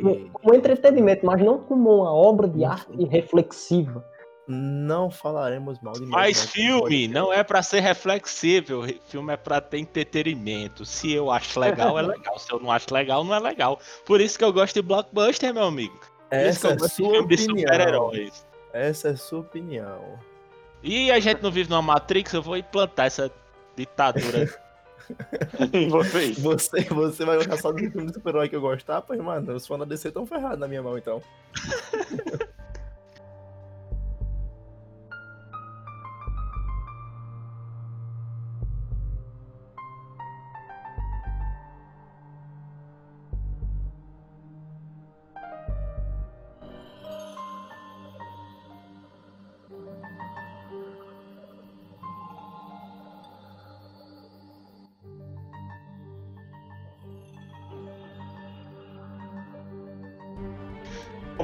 [0.00, 4.04] Como, como, entretenimento, mas não como uma obra de arte reflexiva.
[4.46, 9.78] Não falaremos mal de Mas filme não é para ser reflexível, filme é para ter
[9.78, 10.84] entretenimento.
[10.84, 12.38] Se eu acho legal, é legal.
[12.38, 13.78] Se eu não acho legal, não é legal.
[14.04, 16.09] Por isso que eu gosto de blockbuster, meu amigo.
[16.30, 18.12] Essa é sua opinião.
[18.72, 20.18] Essa é sua opinião.
[20.82, 23.30] E a gente não vive numa Matrix, eu vou implantar essa
[23.76, 24.48] ditadura
[25.72, 26.38] em vocês.
[26.38, 29.02] Você, você vai gostar só do filme do super-herói que eu gostar?
[29.02, 31.22] Pois, mano, os fãs da DC estão ferrados na minha mão, então.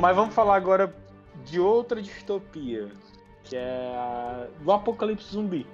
[0.00, 0.94] Mas vamos falar agora
[1.44, 2.88] de outra distopia,
[3.44, 5.66] que é a do apocalipse zumbi.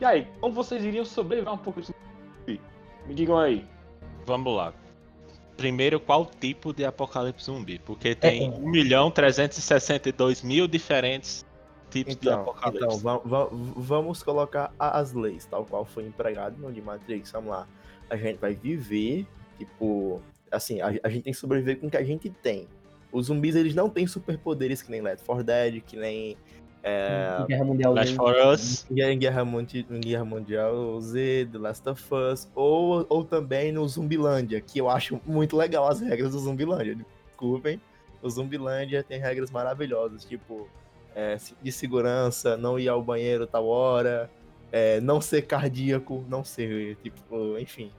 [0.00, 1.92] E aí, como vocês iriam sobreviver a um apocalipse
[2.40, 2.60] zumbi?
[3.06, 3.64] Me digam aí.
[4.26, 4.72] Vamos lá.
[5.56, 7.78] Primeiro, qual tipo de apocalipse zumbi?
[7.80, 8.50] Porque tem é.
[8.50, 11.44] 1 milhão 362 mil diferentes
[11.90, 12.98] tipos então, de apocalipse.
[12.98, 13.22] Então,
[13.76, 17.30] vamos colocar as leis, tal qual foi empregado no de Matrix.
[17.32, 17.66] Vamos lá.
[18.10, 19.26] A gente vai viver,
[19.58, 22.68] tipo, assim, a, a gente tem que sobreviver com o que a gente tem.
[23.12, 26.36] Os zumbis, eles não têm superpoderes que nem Left 4 Dead, que nem...
[26.82, 28.86] É, Guerra Mundial Last for Us.
[28.90, 34.60] Em Guerra, Mundi Guerra Mundial Z, The Last of Us, ou, ou também no Zumbilândia,
[34.60, 36.96] que eu acho muito legal as regras do Zumbilândia.
[37.28, 37.80] Desculpem,
[38.22, 40.68] o Zumbilândia tem regras maravilhosas, tipo,
[41.14, 44.30] é, de segurança, não ir ao banheiro tal hora,
[44.70, 47.90] é, não ser cardíaco, não ser, tipo, enfim.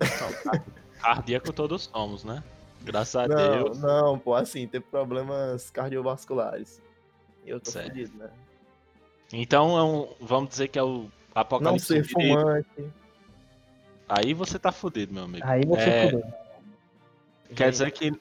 [0.00, 0.60] Não,
[1.00, 2.42] cardíaco todos somos, né?
[2.82, 3.80] Graças a não, Deus.
[3.80, 6.80] Não, pô, assim, teve problemas cardiovasculares.
[7.46, 7.88] Eu tô certo.
[7.88, 8.30] fudido, né?
[9.32, 11.94] Então, é um, vamos dizer que é o apocalipse.
[11.94, 12.92] Não ser fumante.
[14.08, 15.46] Aí você tá fudido, meu amigo.
[15.46, 16.10] Aí você é...
[16.10, 16.24] fudeu.
[17.54, 18.12] Quer dizer que,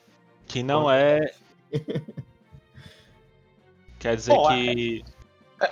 [0.46, 1.32] que não é.
[4.00, 5.04] Quer dizer Pô, que.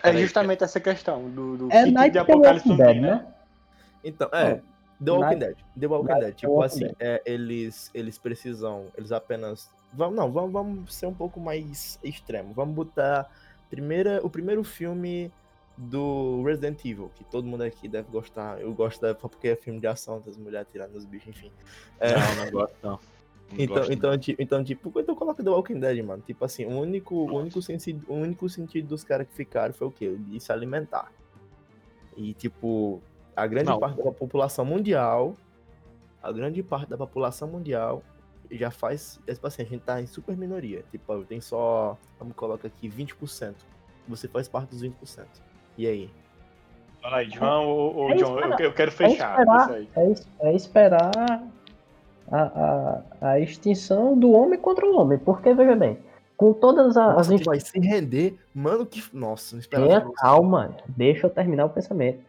[0.04, 3.26] É, é justamente essa questão do, do é que tipo de apocalipse zumbi, né?
[4.04, 4.62] Então, é.
[5.04, 5.58] The Walking Dead.
[5.80, 6.36] The Walking Dead.
[6.36, 8.88] Tipo assim, é, eles, eles precisam.
[8.98, 9.70] Eles apenas.
[9.94, 12.54] Vamos, não, vamos, vamos ser um pouco mais extremo.
[12.54, 13.30] Vamos botar
[13.70, 15.32] primeira, o primeiro filme
[15.78, 18.60] do Resident Evil, que todo mundo aqui deve gostar.
[18.62, 21.52] Eu gosto da porque é filme de ação, das mulheres tirando os bichos, enfim.
[22.00, 22.14] É...
[22.14, 22.92] Não, não gosto, não.
[22.92, 23.00] não
[23.58, 24.18] então, gosto, então, não.
[24.18, 26.24] Tipo, então, tipo, então coloca The Walking Dead, mano.
[26.26, 29.88] Tipo assim, o único, o único, sentido, o único sentido dos caras que ficaram foi
[29.88, 30.16] o quê?
[30.18, 31.12] De se alimentar.
[32.16, 33.02] E, tipo,
[33.36, 33.80] a grande não.
[33.80, 35.36] parte da população mundial,
[36.22, 38.02] a grande parte da população mundial
[38.52, 40.84] já faz, tipo assim, a gente tá em super minoria.
[40.92, 43.54] Tipo, tem só, vamos colocar aqui, 20%.
[44.08, 45.26] Você faz parte dos 20%.
[45.78, 46.10] E aí?
[47.02, 49.38] Fala aí, João ou, ou é John, eu, eu, quero fechar.
[49.38, 49.82] É esperar,
[50.42, 51.12] é, é esperar
[52.32, 55.18] a, a, a, extinção do homem contra o homem.
[55.18, 56.00] Porque, veja bem,
[56.36, 58.40] Com todas as Nossa, tu vai se render.
[58.54, 59.04] Mano, que.
[59.14, 59.88] Nossa, não esperava.
[59.88, 62.24] Tenha calma, deixa eu terminar o pensamento.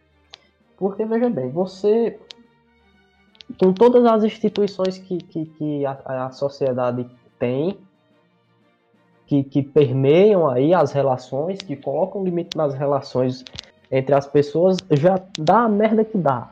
[0.77, 2.19] Porque, veja bem, você.
[3.59, 7.09] Com todas as instituições que, que, que a, a sociedade
[7.39, 7.77] tem,
[9.25, 13.43] que, que permeiam aí as relações, que colocam limite nas relações
[13.89, 16.51] entre as pessoas, já dá a merda que dá.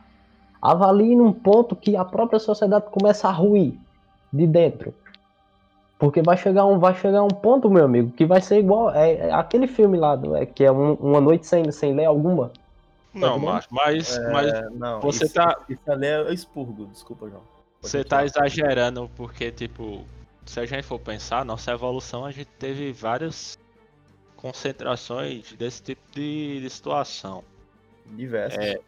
[0.62, 3.78] Avalie num ponto que a própria sociedade começa a ruir
[4.32, 4.94] de dentro.
[6.00, 8.90] Porque vai chegar um, vai chegar um ponto, meu amigo, que vai ser igual.
[8.94, 12.06] É, é aquele filme lá, do- é, que é um- Uma Noite Sem, sem Lei
[12.06, 12.52] Alguma.
[13.16, 17.42] Não, macho, mas, mas É, não, Você isso, tá- Isso ali é expurgo, desculpa, João.
[17.82, 20.06] Pode você tá exagerando, porque, tipo,
[20.46, 23.58] se a gente for pensar, nossa evolução, a gente teve várias
[24.36, 27.44] concentrações desse tipo de, de situação.
[28.06, 28.60] Diversos.
[28.60, 28.80] É,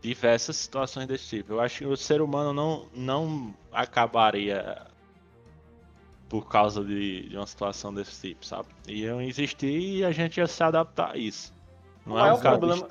[0.00, 1.54] diversas situações desse tipo.
[1.54, 4.86] Eu acho que o ser humano não, não acabaria
[6.28, 8.68] por causa de, de uma situação desse tipo, sabe?
[8.88, 11.52] Iam existir e a gente ia se adaptar a isso.
[12.04, 12.88] O Não é maior, um caso problema,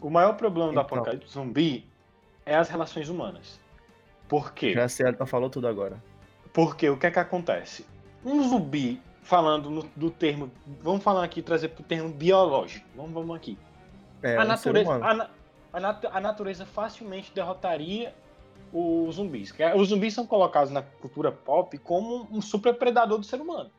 [0.00, 0.82] o maior problema do Então.
[0.82, 1.86] apocalipse zumbi
[2.46, 3.58] é as relações humanas.
[4.28, 4.72] Por quê?
[4.74, 6.02] Já a Cielton falou tudo agora.
[6.52, 7.84] Porque o que é que acontece?
[8.24, 10.50] Um zumbi, falando no- do termo.
[10.82, 12.86] Vamos falar aqui, trazer pro termo biológico.
[12.96, 13.56] Vamos, vamos aqui.
[14.22, 15.28] É, a, um natureza, a,
[15.72, 18.14] a nat- a natureza facilmente derrotaria
[18.72, 19.52] os zumbis.
[19.58, 23.70] é- Os zumbis são colocados na cultura pop como um super predador do ser humano.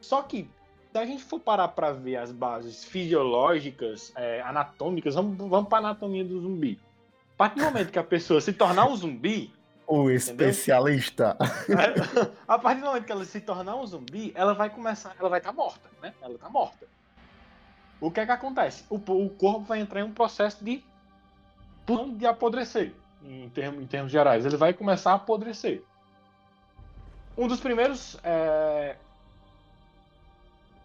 [0.00, 0.48] Só que,
[0.92, 5.78] se a gente for parar para ver as bases fisiológicas, é, anatômicas, vamos, vamos para
[5.78, 6.78] anatomia do zumbi.
[7.34, 9.52] A partir do momento que a pessoa se tornar um zumbi,
[9.86, 11.36] O especialista.
[12.46, 15.38] a partir do momento que ela se tornar um zumbi, ela vai começar, ela vai
[15.38, 16.12] estar morta, né?
[16.20, 16.86] Ela tá morta.
[18.00, 18.84] O que é que acontece?
[18.90, 20.82] O, o corpo vai entrar em um processo de
[22.16, 22.92] de apodrecer,
[23.24, 24.46] em termos, em termos gerais.
[24.46, 25.82] Ele vai começar a apodrecer.
[27.36, 28.94] Um dos primeiros é,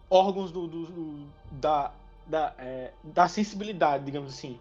[0.10, 1.92] órgãos do, do- do- da,
[2.28, 4.60] da, é, da sensibilidade, digamos assim,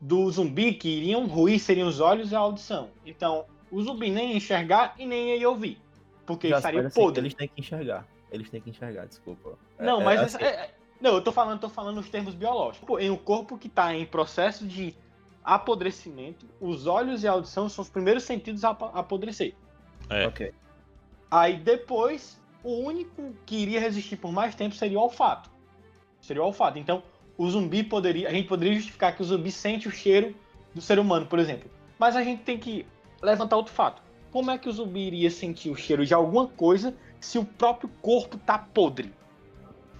[0.00, 2.90] do zumbi que iriam ruir seriam os olhos e a audição.
[3.04, 5.78] Então, o zumbi nem ia enxergar e nem ia ouvir.
[6.26, 7.20] Porque Já, estaria assim, podre.
[7.22, 8.06] Eles têm que enxergar.
[8.30, 9.58] Eles têm que enxergar, desculpa.
[9.78, 12.08] É- Não, é mas assim, essa- é- é- não, eu tô falando, tô falando nos
[12.08, 13.00] termos biológicos.
[13.02, 14.94] Em um corpo que tá em processo de
[15.44, 19.54] apodrecimento, os olhos e a audição são os primeiros sentidos a apo- apodrecer.
[20.08, 20.26] É.
[20.26, 20.52] Ok.
[21.30, 25.50] Aí depois, o único que iria resistir por mais tempo seria o olfato.
[26.20, 26.78] Seria o olfato.
[26.78, 27.02] Então,
[27.36, 28.28] o zumbi poderia.
[28.28, 30.34] A gente poderia justificar que o zumbi sente o cheiro
[30.74, 31.70] do ser humano, por exemplo.
[31.98, 32.86] Mas a gente tem que
[33.22, 34.02] levantar outro fato.
[34.30, 37.90] Como é que o zumbi iria sentir o cheiro de alguma coisa se o próprio
[38.00, 39.12] corpo tá podre?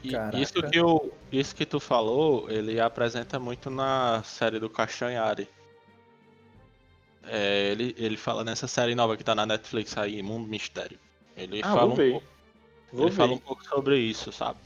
[0.03, 0.39] E Caraca.
[0.39, 5.49] isso que, eu, isso que tu falou, ele apresenta muito na série do Castanhari.
[7.25, 10.99] É, ele, ele fala nessa série nova que tá na Netflix aí, Mundo Mistério.
[11.37, 12.27] Ele Ah, fala vou um pouco,
[12.93, 13.35] Vou ele fala ver.
[13.35, 14.59] um pouco sobre isso, sabe?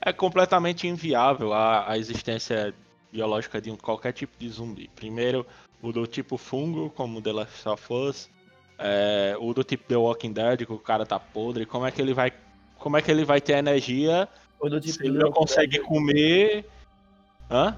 [0.00, 2.74] É completamente inviável a, a existência
[3.12, 4.88] biológica de um, qualquer tipo de zumbi.
[4.94, 5.46] Primeiro,
[5.80, 8.30] o do tipo fungo, como The Last of Us.
[8.78, 11.64] É, o do tipo The Walking Dead, que o cara tá podre.
[11.66, 12.32] Como é que ele vai,
[12.78, 14.28] como é que ele vai ter energia
[14.60, 16.64] do se tipo ele não consegue Dead- comer.
[17.50, 17.76] Hã?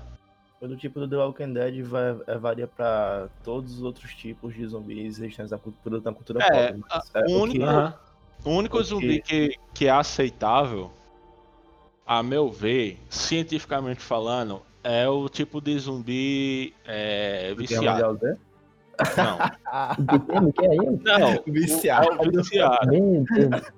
[0.60, 4.54] ou do tipo do The Walking Dead vai, é, varia pra todos os outros tipos
[4.54, 7.64] de zumbis existentes na cultura, na cultura É, a- mas, é, o o único- que-
[7.64, 7.94] Aham.
[8.44, 10.90] O único O que- zumbi que, que é aceitável,
[12.06, 18.18] a meu ver, cientificamente falando, é o tipo de zumbi é, viciado.
[19.16, 19.38] Não,
[20.08, 20.76] Que termo que é aí?
[20.76, 21.34] não.
[21.36, 22.08] o- Viciado.
[22.12, 22.90] é o viciado.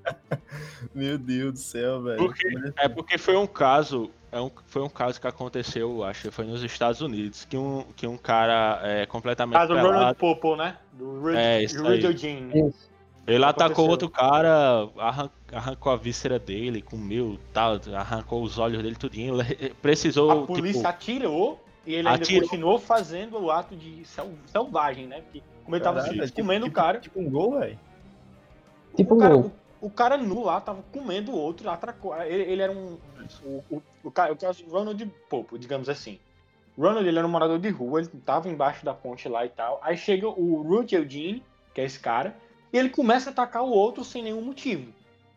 [0.95, 1.53] Meu Deus.
[1.55, 2.19] Do céu, velho.
[2.19, 2.49] Porque-
[2.79, 6.45] É porque foi um caso, é um, foi um caso que aconteceu, acho que foi
[6.45, 10.57] nos Estados Unidos, que um, que um cara é completamente Ah, do Ronald pelado, Popo,
[10.57, 10.77] né?
[10.93, 12.69] Do Rudy, É, isso Eugene.
[12.69, 12.91] Isso.
[13.27, 13.91] Ele atacou aconteceu.
[13.91, 19.35] outro cara, arran- arrancou a víscera dele, comeu, tal, arrancou os olhos dele tudinho,
[19.83, 22.43] precisou, A polícia tipo, atirou e ele ainda Atirou.
[22.49, 25.21] continuou fazendo o ato de sel- selvagem, né?
[25.23, 27.79] Porque como ele tava Caralho, se tipo- comendo o tipo- cara, Tipo um gol, velho.
[28.97, 29.53] Tipo o, cara gol.
[29.81, 32.17] o, o cara nu lá tava comendo o outro, atracou.
[32.23, 32.97] Ele, ele era um.
[33.45, 36.19] O, o, o, ca- o Ronald Popo, digamos assim.
[36.79, 39.81] Ronald ele era um morador de rua, ele tava embaixo da ponte lá e tal.
[39.83, 41.43] Aí chega o Rudy Eugene,
[41.75, 42.37] que é esse cara,
[42.73, 44.91] e ele começa a atacar o outro sem nenhum motivo.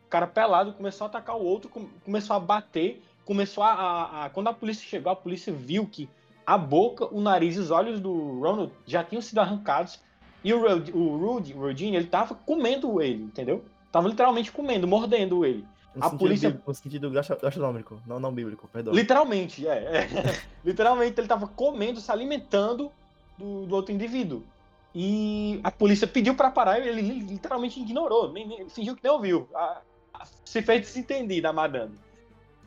[0.05, 4.25] O cara pelado começou a atacar o outro, com- começou a bater, começou a, a-
[4.25, 6.09] a- Quando a polícia chegou, a polícia viu que
[6.45, 9.99] a boca, o nariz e os olhos do Ronald já tinham sido arrancados.
[10.43, 13.63] E o, Rudy, o Rudy, o Rudine, ele tava comendo ele, entendeu?
[13.91, 15.63] Tava literalmente comendo, mordendo ele.
[15.93, 18.93] No A polícia- bí- No sentido gastro- gastronômico, não, não bíblico, perdão.
[18.93, 19.73] Literalmente, é.
[19.73, 20.07] é.
[20.65, 22.91] literalmente ele tava comendo, se alimentando
[23.37, 24.43] do, do outro indivíduo.
[24.93, 29.03] E a polícia pediu pra parar e ele li- literalmente ignorou, nem, nem- fingiu que
[29.03, 29.47] nem ouviu.
[29.53, 29.81] A-
[30.13, 31.95] a- se fez desentendido a madame.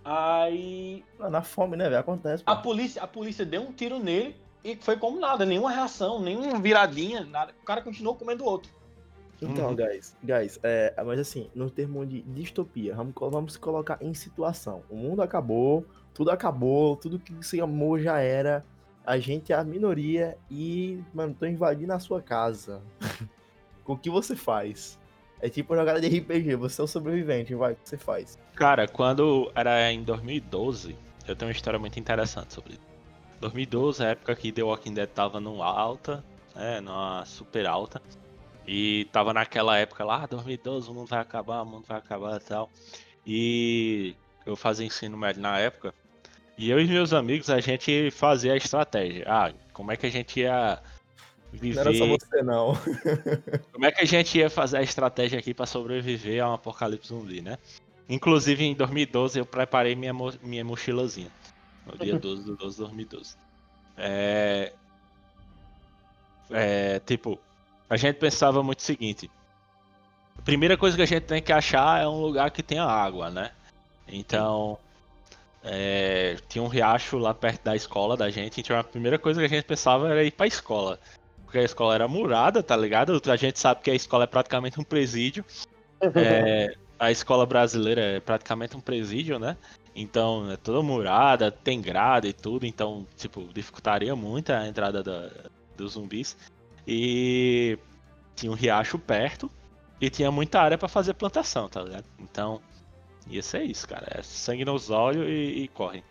[0.05, 2.01] Aí Ah, Na fome, né, velho?
[2.01, 2.43] Acontece.
[2.45, 2.51] pô.
[2.51, 6.59] a polícia, a polícia deu um tiro nele e foi como nada, nenhuma reação, nenhuma
[6.61, 7.53] viradinha, nada.
[7.63, 8.71] O cara continuou comendo o outro.
[9.41, 9.75] Então, Uhum.
[9.77, 14.85] guys, guys, é, mas assim, no termo de distopia, vamos, vamos colocar em situação.
[14.89, 18.65] O mundo acabou, tudo acabou, tudo que se amou já era.
[19.05, 22.83] A gente é a minoria e, mano, tô invadindo a sua casa.
[23.85, 24.97] O que você faz?
[25.41, 28.39] É tipo jogada de RPG, você é o sobrevivente, vai, o que você faz?
[28.55, 32.93] Cara, quando era em 2012, eu tenho uma história muito interessante sobre isso.
[33.41, 38.01] 2012, a época que The Walking Dead tava no alta, né, numa super alta.
[38.67, 42.41] E tava naquela época lá, ah, 2012, o mundo vai acabar, o mundo vai acabar
[42.41, 42.71] e tal.
[43.27, 44.15] E
[44.47, 45.93] eu fazia ensino médio na época.
[46.57, 49.25] E eu e meus amigos, a gente fazia a estratégia.
[49.27, 50.81] Ah, como é que a gente ia
[51.53, 52.75] Não era só viver você, não.
[53.73, 57.09] como é que a gente ia fazer a estratégia aqui pra sobreviver a um apocalipse
[57.09, 57.59] zumbi, né?
[58.09, 61.31] Inclusive em 2012 eu preparei minha, mo- minha mochilazinha.
[61.87, 63.37] No dia 12 do 12 de 2012.
[63.97, 64.73] É...
[66.51, 67.01] é.
[67.01, 67.41] Tipo,
[67.89, 69.31] a gente pensava muito o seguinte:
[70.39, 73.31] a primeira coisa que a gente tem que achar é um lugar que tenha água,
[73.31, 73.53] né?
[74.07, 74.79] Então.
[75.65, 79.47] É, tinha um riacho lá perto da escola da gente, então a primeira coisa que
[79.47, 80.99] a gente pensava era ir pra escola.
[81.45, 83.21] Porque a escola era murada, tá ligado?
[83.31, 85.45] A gente sabe que a escola é praticamente um presídio.
[86.17, 89.57] É, a escola brasileira é praticamente um presídio, né?
[89.95, 95.31] Então é toda murada, tem grade e tudo, então, tipo, dificultaria muito a entrada da-
[95.77, 96.37] dos zumbis.
[96.87, 97.79] E
[98.35, 99.51] tinha um riacho perto
[100.01, 102.05] e tinha muita área pra fazer plantação, tá ligado?
[102.19, 102.61] Então,
[103.29, 104.07] ia ser isso, cara.
[104.11, 106.03] É sangue nos olhos e, e corre.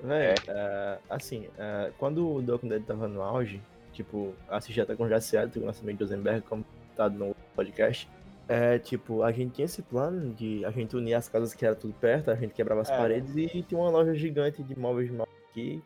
[0.00, 3.60] Véi, é, assim, é, quando o Walking Dead tava no auge,
[3.92, 8.08] tipo, assisti até com o Jaciado, com o lançamento de Rosenberg, como tá no podcast,
[8.48, 11.74] é, tipo, a gente tinha esse plano de a gente unir as casas que era
[11.74, 12.96] tudo perto, a gente quebrava as É.
[12.96, 15.16] paredes e tinha uma loja gigante de móveis de
[15.50, 15.82] aqui,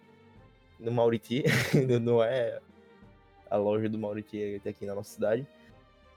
[0.78, 1.44] no Mauriti,
[2.02, 2.58] não é
[3.48, 5.46] a loja do Mauriti aqui na nossa cidade.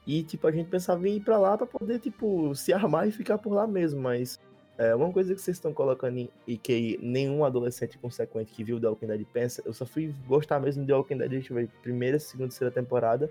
[0.05, 3.11] E, tipo, a gente pensava em ir pra lá pra poder, tipo, se armar e
[3.11, 4.39] ficar por lá mesmo, mas
[4.77, 8.79] é, uma coisa que vocês estão colocando em, e que nenhum adolescente consequente que viu
[8.81, 11.55] The Walking Dead pensa, eu só fui gostar mesmo de The Walking Dead, deixa eu
[11.57, 13.29] ver, primeira, segunda, terceira temporada,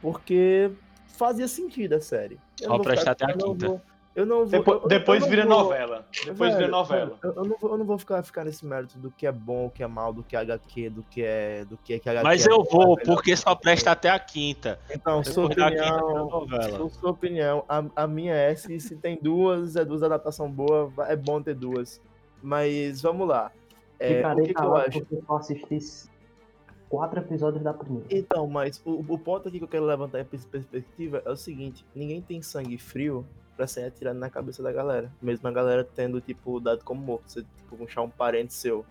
[0.00, 0.70] porque
[1.08, 2.34] fazia sentido a série.
[2.60, 3.66] Eu Só não vou prestar ficar- até a quinta.
[3.66, 3.80] vou-
[4.14, 4.46] Eu não vou.
[4.46, 6.06] Depois, eu- eu depois não vira vou- novela.
[6.24, 7.18] Depois vira Velho, novela.
[7.22, 9.66] Eu, eu não vou, eu não vou ficar, ficar nesse mérito do que é bom,
[9.66, 11.64] o que é mal, do que é HQ, do que é.
[11.64, 13.54] Do que é que HQ Mas é eu bom, vou, é melhor porque que só
[13.54, 14.78] presta até a quinta.
[14.90, 16.28] Então, sua Depois quinta vira opinião.
[16.28, 16.88] novela.
[16.90, 21.16] Sua opinião, a, a minha é se, se tem duas, é duas adaptação boa, é
[21.16, 21.98] bom ter duas.
[22.42, 23.50] Mas vamos lá.
[23.98, 24.90] É, o Ficarei que, que eu acho?
[25.00, 25.78] porque eu só assisti
[26.88, 28.06] quatro episódios da primeira.
[28.10, 31.36] Então, mas o, o ponto aqui que eu quero levantar em pers- perspectiva é o
[31.36, 33.24] seguinte: ninguém tem sangue frio
[33.56, 35.10] pra sair atirando na cabeça da galera.
[35.20, 37.24] Mesmo a galera tendo, tipo, dado como morto.
[37.26, 38.84] Você, tipo, puxar um parente seu.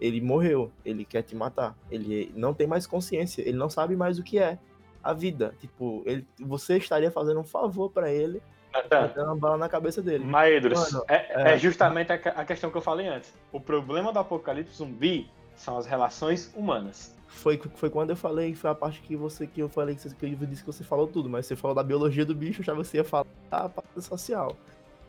[0.00, 1.76] Ele morreu, ele quer te matar.
[1.90, 4.58] Ele não tem mais consciência, ele não sabe mais o que é
[5.02, 5.54] a vida.
[5.60, 8.42] Tipo, ele, você estaria fazendo um favor pra ele,
[8.72, 10.24] Natan, dando uma bala na cabeça dele.
[10.24, 11.54] Maedros, Mano, é, é.
[11.54, 13.32] é justamente a questão que eu falei antes.
[13.52, 17.14] O problema do apocalipse zumbi são as relações humanas.
[17.30, 20.14] Foi, foi quando eu falei, foi a parte que você que eu falei que, você,
[20.14, 22.98] que disse que você falou tudo, mas você falou da biologia do bicho, já você
[22.98, 24.56] ia falar da parte social.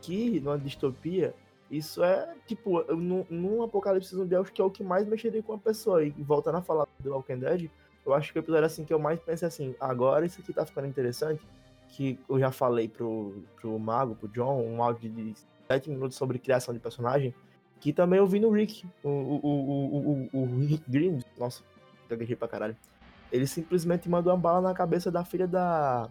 [0.00, 1.34] Que numa distopia,
[1.70, 5.54] isso é tipo, num, num apocalipse zumbi, acho que é o que mais mexeria com
[5.54, 6.04] a pessoa.
[6.04, 7.68] E voltando a falar do Walking Dead,
[8.06, 10.64] eu acho que o episódio assim que eu mais pensei assim, agora isso aqui tá
[10.64, 11.42] ficando interessante,
[11.88, 15.34] que eu já falei pro, pro Mago, pro John, um áudio de
[15.66, 17.34] 7 minutos sobre criação de personagem,
[17.80, 21.24] que também eu vi no Rick, o, o, o, o, o, Rick Grimes,
[22.36, 22.76] pra caralho.
[23.30, 26.08] Ele simplesmente mandou uma bala na cabeça da filha da.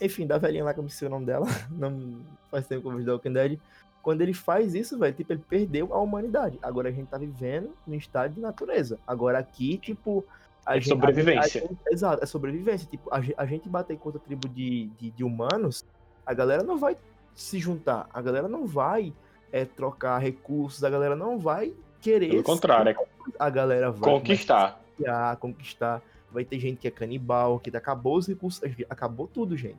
[0.00, 1.46] Enfim, da velhinha lá que eu me esqueci o nome dela.
[1.70, 3.58] Não faz tempo que eu vi The Walking Dead.
[4.02, 6.58] Quando ele faz isso, velho, tipo, ele perdeu a humanidade.
[6.62, 8.98] Agora a gente tá vivendo no estado de natureza.
[9.06, 10.24] Agora aqui, tipo.
[10.64, 11.62] A É sobrevivência.
[11.64, 12.88] a gente- exato, é sobrevivência.
[12.88, 15.84] Tipo, a, a gente bater contra a tribo de, de, de humanos,
[16.24, 16.96] a galera não vai
[17.34, 18.08] se juntar.
[18.12, 19.12] A galera não vai
[19.52, 20.82] é, trocar recursos.
[20.84, 22.30] A galera não vai querer.
[22.30, 23.06] Pelo contrário, é
[23.38, 24.79] A galera vai conquistar.
[25.04, 26.02] Conquistar, conquistar.
[26.32, 29.78] Vai ter gente que é canibal, que acabou os recursos, acabou tudo, gente.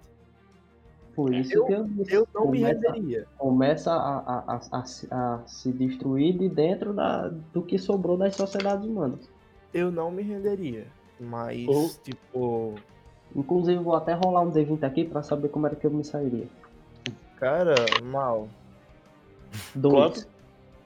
[1.16, 3.28] Por isso Eu- que eu, Eu não me começa, renderia.
[3.38, 8.18] começa a, a, a, a se- a se destruir de dentro da, do que sobrou
[8.18, 9.30] das sociedades humanas.
[9.74, 10.88] Eu não me renderia.
[11.20, 12.76] Mas, Ou- tipo,
[13.34, 16.48] Inclusive, vou até rolar um D20 aqui pra saber como era que eu me sairia.
[17.38, 18.50] cara, mal.
[19.74, 20.28] Dois.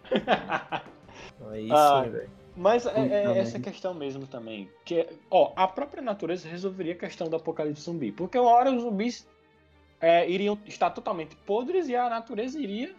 [1.51, 2.29] Aí Ah, sim, velho.
[2.55, 4.69] Mas é, é essa questão mesmo também.
[4.85, 8.11] Que, ó, a própria natureza resolveria a questão do apocalipse zumbi.
[8.11, 9.27] Porque uma hora os zumbis
[9.99, 12.93] é, iriam estar totalmente podres e a natureza iria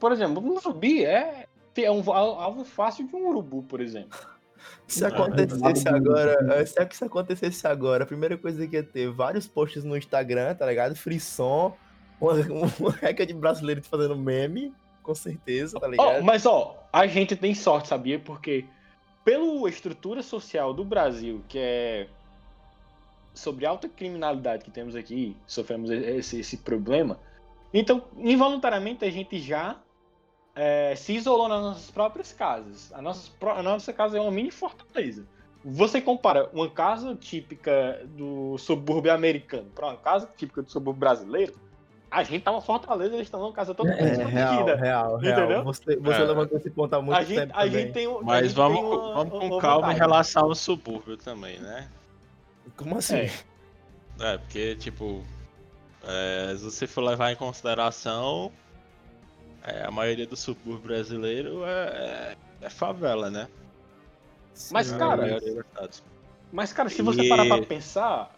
[0.00, 1.46] Por exemplo, um zumbi é,
[1.76, 4.18] é um alvo fácil de um urubu, por exemplo.
[4.86, 9.84] Se acontecesse agora, se isso acontecesse agora, a primeira coisa que ia ter vários posts
[9.84, 10.96] no Instagram, tá ligado?
[10.96, 11.76] Frisson,
[12.20, 12.32] uma,
[12.80, 14.74] uma reca de brasileiro fazendo meme,
[15.08, 16.18] com certeza, tá ligado?
[16.18, 18.18] Oh, mas ó, a gente tem sorte, sabia?
[18.18, 18.66] Porque
[19.24, 22.08] pela estrutura social do Brasil, que é
[23.32, 27.18] sobre alta criminalidade que temos aqui, sofremos esse, esse problema,
[27.72, 29.76] então involuntariamente a gente já
[30.54, 32.92] é, se isolou nas nossas próprias casas.
[32.92, 35.26] A nossa, a nossa casa é uma mini fortaleza.
[35.64, 41.54] Você compara uma casa típica do subúrbio americano para uma casa típica do subúrbio brasileiro,
[42.10, 45.18] a gente tá uma fortaleza, eles estão numa casa toda é, real, real, real.
[45.18, 45.64] Entendeu?
[45.64, 46.24] Você, você é.
[46.24, 47.72] levantou esse ponto há muito a gente, tempo a também.
[47.72, 51.88] Gente tem, Mas vamos, uma, vamos com uma calma em relação ao subúrbio também, né?
[52.76, 53.16] Como assim?
[53.16, 53.30] É,
[54.20, 55.22] é porque, tipo,
[56.04, 58.50] é, se você for levar em consideração,
[59.62, 63.48] é, a maioria do subúrbio brasileiro é, é, é favela, né?
[64.72, 65.38] Mas, cara,
[66.50, 67.28] mas, cara, se você e...
[67.28, 68.34] parar pra pensar,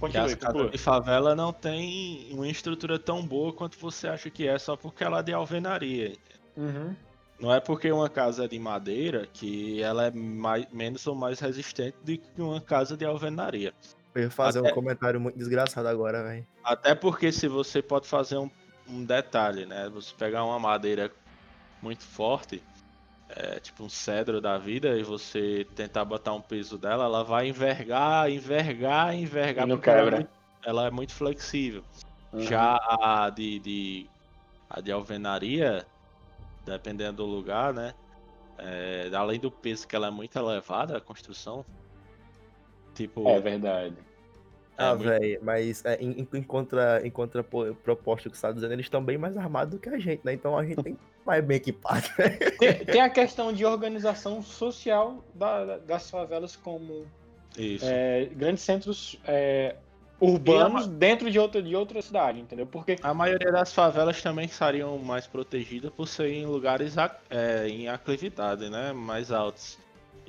[0.00, 4.48] Continue, as casas de favela não tem uma estrutura tão boa quanto você acha que
[4.48, 6.16] é só porque ela é de alvenaria.
[6.56, 6.96] Uhum.
[7.38, 11.38] Não é porque uma casa é de madeira que ela é mais, menos ou mais
[11.38, 13.74] resistente do que uma casa de alvenaria.
[14.14, 14.70] Eu ia fazer Até...
[14.70, 16.46] um comentário muito desgraçado agora, velho.
[16.64, 18.50] Até porque se você pode fazer um,
[18.88, 19.88] um detalhe, né?
[19.90, 21.10] Você pegar uma madeira
[21.82, 22.62] muito forte,
[23.36, 27.48] é, tipo um cedro da vida, e você tentar botar um peso dela, ela vai
[27.48, 29.66] envergar, envergar, envergar.
[29.66, 30.00] E não quebra.
[30.00, 30.30] Ela é, muito,
[30.64, 31.84] ela é muito flexível.
[32.32, 32.40] Uhum.
[32.40, 34.10] Já a de, de,
[34.68, 35.86] a de alvenaria,
[36.64, 37.94] dependendo do lugar, né?
[38.58, 41.64] É, além do peso que ela é muito elevada, a construção.
[42.94, 43.28] Tipo.
[43.28, 43.96] É verdade.
[44.76, 45.08] É ah, muito...
[45.08, 49.18] velho, mas é, em, em, contra, em contraproposta que você está dizendo, eles estão bem
[49.18, 50.32] mais armados do que a gente, né?
[50.32, 52.06] Então a gente tem mais bem equipado.
[52.18, 52.28] Né?
[52.58, 57.06] Tem, tem, a questão de organização social da, das favelas como
[57.82, 59.76] é, grandes centros é,
[60.20, 60.88] urbanos a...
[60.88, 62.66] dentro de outra, de outra cidade, entendeu?
[62.66, 66.94] Porque a maioria das favelas também estariam mais protegidas por serem lugares
[67.28, 68.92] é, em aclividade, né?
[68.92, 69.78] Mais altos.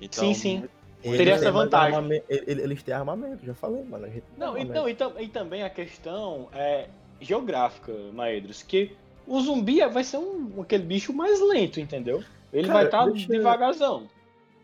[0.01, 0.69] Então, sim, sim.
[1.03, 2.23] Eles Teria essa vantagem.
[2.29, 4.07] Eles têm armamento, já falei, mano.
[4.37, 6.87] Não, então, então, e também a questão é
[7.19, 8.95] geográfica, Maedros, que
[9.27, 12.23] o zumbi vai ser um, aquele bicho mais lento, entendeu?
[12.51, 14.07] Ele Cara, vai estar tá devagarzão.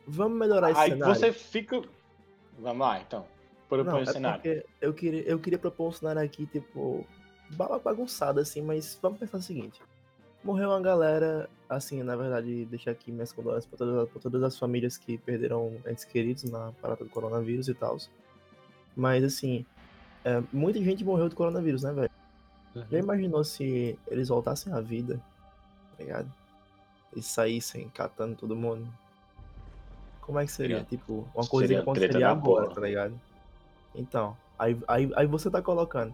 [0.06, 1.16] Vamos melhorar esse Aí cenário.
[1.16, 1.82] você fica.
[2.60, 3.26] Vamos lá, então.
[3.70, 4.64] Propõe o é cenário.
[4.80, 7.06] Eu queria, eu queria propor um cenário aqui, tipo,
[7.84, 9.82] bagunçado, assim, mas vamos pensar o seguinte.
[10.44, 14.58] Morreu uma galera, assim, na verdade, deixar aqui minhas condolências para todas, pra todas as
[14.58, 17.98] famílias que perderam entes queridos na parada do coronavírus e tal.
[18.96, 19.66] Mas, assim,
[20.24, 22.12] é, muita gente morreu do coronavírus, né, velho?
[22.78, 22.86] Uhum.
[22.92, 25.20] Já imaginou se eles voltassem à vida,
[25.98, 26.32] tá ligado?
[27.16, 28.88] E saíssem catando todo mundo?
[30.22, 30.78] Como é que seria?
[30.78, 33.20] seria tipo, uma coisa que aconteceria agora, tá ligado?
[33.96, 36.14] Então, aí, aí, aí você tá colocando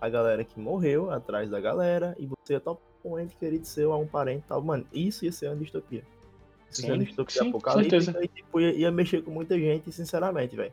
[0.00, 3.98] a galera que morreu atrás da galera e você tá um ente querido seu a
[3.98, 4.62] um parente e tal.
[4.62, 6.04] Mano, isso ia ser uma distopia.
[6.70, 9.90] Isso ia ser uma distopia sim, apocalíptica e tipo, ia, ia, mexer com muita gente,
[9.90, 10.72] sinceramente, velho.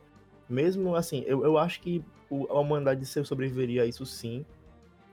[0.50, 2.04] Mesmo assim, eu, eu acho que
[2.50, 4.46] a humanidade sobreviveria a isso sim.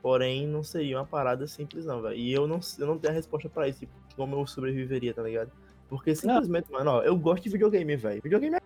[0.03, 2.15] Porém, não seria uma parada simples, não, velho.
[2.15, 5.23] E eu não, eu não tenho a resposta pra isso, tipo, como eu sobreviveria, tá
[5.23, 5.51] ligado?
[5.89, 6.79] Porque simplesmente, não.
[6.79, 8.23] mano, ó, eu gosto de videogame, velho.
[8.23, 8.61] Videogame é.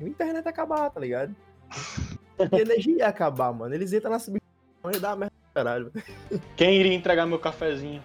[0.00, 1.34] A internet acabar, tá ligado?
[2.38, 3.74] a energia ia acabar, mano.
[3.74, 5.90] Eles entram na substituição e dá merda caralho.
[6.54, 8.02] Quem iria entregar meu cafezinho?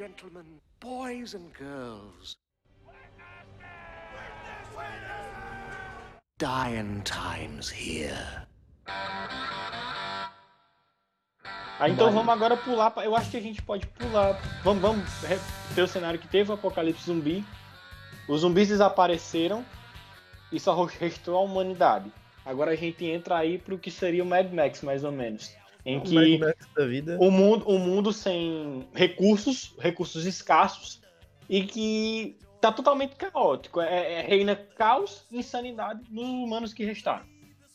[0.00, 0.46] Gentlemen,
[0.80, 2.34] boys and girls.
[6.38, 8.16] dying times here.
[11.78, 12.94] Ah, então vamos agora pular.
[13.04, 14.40] Eu acho que a gente pode pular.
[14.64, 15.04] Vamos, vamos
[15.74, 17.44] ter o cenário que teve o apocalipse zumbi.
[18.26, 19.62] Os zumbis desapareceram
[20.50, 22.10] e só restou a humanidade.
[22.42, 25.54] Agora a gente entra aí pro que seria o Mad Max, mais ou menos.
[25.90, 26.40] Em o que
[27.18, 31.00] o mundo, o mundo sem recursos, recursos escassos,
[31.48, 33.80] e que tá totalmente caótico.
[33.80, 37.24] É, é, reina caos e insanidade nos humanos que restaram.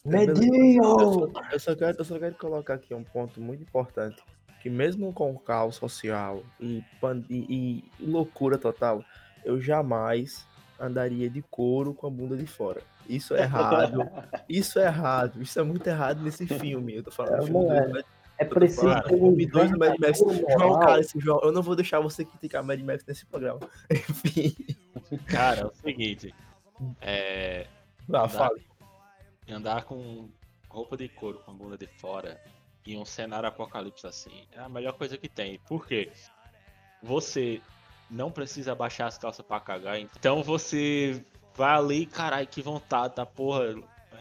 [0.05, 0.83] Medinho!
[0.83, 4.21] Eu, eu, só quero, eu só quero colocar aqui um ponto muito importante.
[4.61, 6.83] Que mesmo com o caos social e,
[7.29, 9.03] e, e loucura total,
[9.43, 10.47] eu jamais
[10.79, 12.81] andaria de couro com a bunda de fora.
[13.07, 14.09] Isso é errado.
[14.47, 15.41] isso é errado.
[15.41, 16.95] Isso é muito errado nesse filme.
[16.95, 18.03] Eu tô falando é, filme
[18.37, 20.19] É preciso ter um Milhões do Mad Max.
[20.19, 23.59] João, cara, esse João, eu não vou deixar você criticar Mad Max nesse programa.
[23.91, 24.55] Enfim.
[25.27, 26.33] Cara, é o seguinte.
[27.01, 27.67] É.
[28.11, 28.55] Ah, fala.
[29.49, 30.29] Andar com
[30.69, 32.39] roupa de couro com a bunda de fora
[32.85, 35.59] e um cenário apocalipse assim é a melhor coisa que tem.
[35.67, 36.11] Por quê?
[37.01, 37.61] Você
[38.09, 39.99] não precisa baixar as calças pra cagar.
[39.99, 41.23] Então você
[41.55, 43.75] vai ali, caralho, que vontade da porra.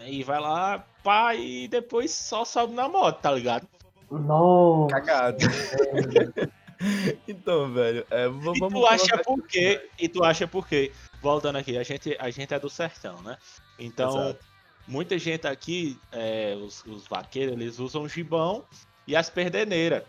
[0.06, 3.66] E vai lá, pá, e depois só sobe na moto, tá ligado?
[4.10, 4.94] Nossa.
[4.94, 5.38] Cagado.
[7.26, 9.88] então, velho, é, v- E vamos tu acha por quê?
[9.98, 10.92] E tu acha por quê?
[11.22, 13.38] Voltando aqui, a gente, a gente é do sertão, né?
[13.78, 14.44] Então, Exato.
[14.86, 18.64] muita gente aqui, é, os, os vaqueiros, eles usam gibão
[19.06, 20.02] e as perderneiras.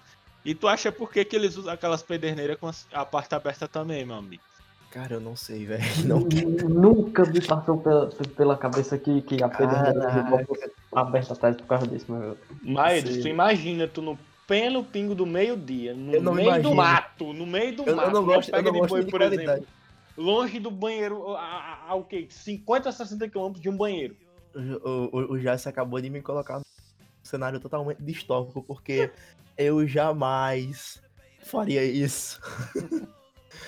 [0.43, 4.05] E tu acha por que, que eles usam aquelas perderneiras com a parte aberta também,
[4.05, 4.43] meu amigo?
[4.95, 5.83] Cara, eu não sei, velho.
[6.05, 6.19] Não
[6.69, 12.09] Nunca me passou pela, pela cabeça que, que a fosse aberta atrás por causa disso,
[12.09, 12.37] meu.
[12.61, 14.17] Mas tu imagina, tu no
[14.47, 16.75] pleno pingo do meio-dia, no Eu não meio do imagino.
[16.75, 18.89] mato, no meio do Eu- eu mato, não numa gosto- eu pega não de gosto
[18.93, 19.49] boi, de por qualidade.
[19.51, 19.67] exemplo,
[20.15, 22.27] longe do banheiro, a, a, a, o quê?
[22.29, 24.15] 50 a 60 quilômetros de um banheiro.
[24.55, 26.63] O, o, o Jace acabou de me colocar num
[27.21, 29.11] cenário totalmente distópico, porque
[29.57, 31.01] eu jamais
[31.43, 32.39] faria isso.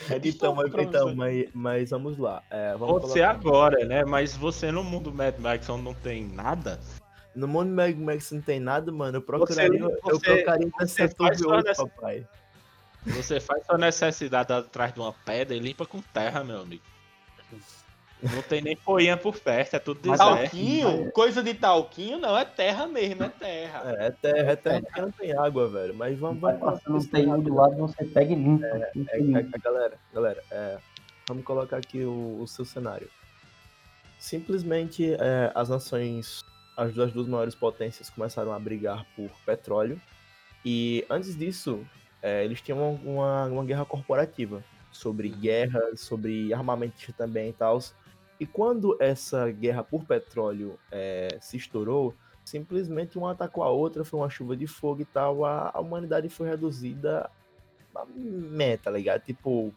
[0.09, 1.15] É Então, mas, então você.
[1.15, 2.41] mas, mas vamos lá.
[2.49, 4.05] É, vamos Você colocar- agora, né?
[4.05, 6.79] Mas você no mundo Mad Max não tem nada,
[7.35, 9.17] No mundo Mad Max não tem nada, mano.
[9.17, 12.27] Eu procuraria, eu você- procuraria você só V8, nessa- papai.
[13.05, 16.83] você faz sua necessidade atrás de uma pedra e limpa com terra, meu amigo.
[18.21, 20.19] Não tem nem poinha por perto, é tudo deserto.
[20.19, 23.83] Talquinho, coisa de talquinho, não, é terra mesmo, é terra.
[23.85, 25.93] É, é terra, é terra porque não tem água, velho.
[25.93, 27.49] Mas vamos, Vai vamos passando um rápido.
[27.49, 28.65] do lado, você pega e limpa.
[28.65, 30.77] É, é, é, galera, galera, é,
[31.27, 33.07] vamos colocar aqui o, o seu cenário.
[34.19, 36.43] Simplesmente é, as nações,
[36.75, 40.01] as duas, duas maiores potências começaram a brigar por petróleo.
[40.65, 41.85] E antes disso,
[42.19, 47.79] é, eles tinham uma, uma guerra corporativa sobre guerra, sobre armamento também e tal.
[48.39, 52.13] E quando essa guerra por petróleo é, se estourou,
[52.45, 56.29] simplesmente uma atacou a outra, foi uma chuva de fogo e tal, a, a humanidade
[56.29, 57.29] foi reduzida
[57.95, 59.23] a meta, tá ligado?
[59.23, 59.73] Tipo,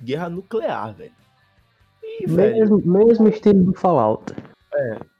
[0.00, 1.12] guerra nuclear, velho.
[2.02, 4.32] E, velho, Mesmo, mesmo estilo do Fallout.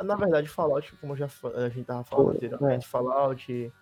[0.03, 3.72] na verdade, Fallout, como já a gente tava falando anteriormente, Fallout,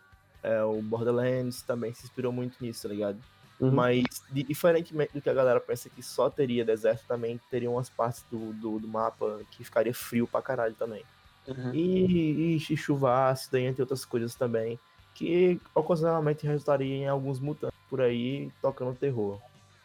[0.43, 3.19] é, o Borderlands também se inspirou muito nisso, tá ligado?
[3.63, 3.71] Uhum.
[3.71, 7.89] Mas, di- diferentemente do que a galera pensa que só teria deserto, também teria umas
[7.89, 11.05] partes do, do, do mapa que ficaria frio pra caralho também.
[11.47, 11.73] Uhum.
[11.73, 14.81] E, e chuva ácida, e entre outras coisas também,
[15.15, 19.41] que ocasionalmente resultaria em alguns mutantes por aí tocando terror.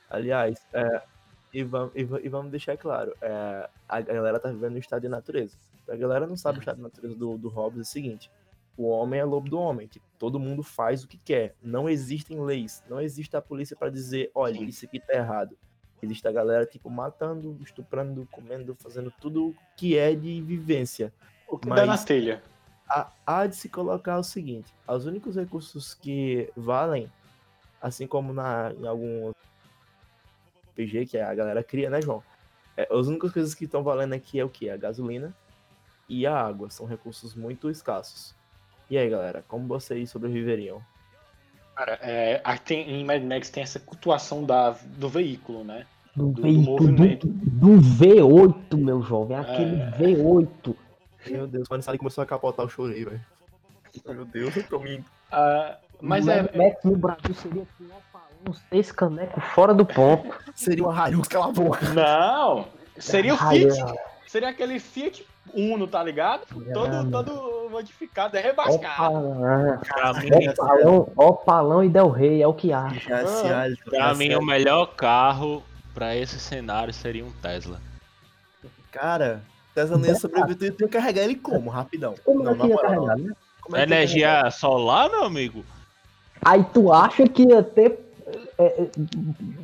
[0.09, 1.03] Aliás, é,
[1.53, 5.03] e, vamos, e, va- e vamos deixar claro, é, a galera tá vivendo no estado
[5.03, 5.55] de natureza.
[5.87, 8.31] A galera não sabe o estado de natureza do, do Hobbes é o seguinte,
[8.77, 12.39] o homem é lobo do homem, tipo, todo mundo faz o que quer, não existem
[12.39, 15.57] leis, não existe a polícia pra dizer, olha, isso aqui tá errado.
[16.01, 21.11] Existe a galera, tipo, matando, estuprando, comendo, fazendo tudo que é de vivência
[21.47, 22.43] O que Mas- dá na telha.
[22.87, 27.11] há, há de se colocar o seguinte: os únicos recursos que valem,
[27.81, 29.31] assim como na, em algum
[30.75, 32.23] PG que a galera cria, né, João?
[32.75, 34.69] É, as únicas coisas que estão valendo aqui é o que?
[34.69, 35.35] A gasolina
[36.07, 36.69] e a água.
[36.69, 38.35] São recursos muito escassos.
[38.89, 40.81] E aí, galera, como vocês sobreviveriam?
[41.75, 45.85] Cara, é, tem, em Mad Max tem essa cultuação da, do veículo, né?
[46.15, 47.27] Do, do veículo, movimento.
[47.27, 49.37] do, do V8, meu jovem.
[49.37, 49.91] Aquele É.
[49.91, 50.75] V8.
[51.29, 53.21] Meu Deus, quando ele começou a capotar, eu chorei, velho.
[54.05, 55.03] Meu Deus, eu tô me.
[55.31, 59.85] Ah, mas o é, Mad Max no Brasil seria um opalão, seis canecos fora do
[59.85, 60.33] ponto.
[60.55, 61.93] Seria uma Hilux, cala a boca.
[61.93, 62.67] Não!
[62.97, 63.75] Seria o Fiat.
[64.25, 66.41] Seria aquele Fiat Uno, tá ligado?
[66.73, 69.15] Todo, todo modificado, é rebascado.
[69.17, 72.87] Opalão, Pra mim, opalão, opalão e Del Rey, é o que há.
[72.87, 77.79] Ah, pra mim o melhor carro pra esse cenário seria um Tesla.
[78.91, 79.41] Cara,
[79.73, 81.69] Tesla não ia sobreviver, tu ia carregar ele como?
[81.69, 82.15] Rapidão.
[82.23, 83.31] Como Não, é que carregar, né?
[83.61, 83.93] Como é que?
[83.93, 85.63] Energia solar, meu amigo?
[86.43, 88.07] Aí tu acha que ia ter
[88.57, 88.89] é, é,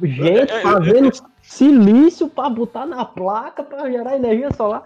[0.02, 1.12] gente É, é, fazendo
[1.42, 4.84] silício pra botar na placa pra gerar energia solar?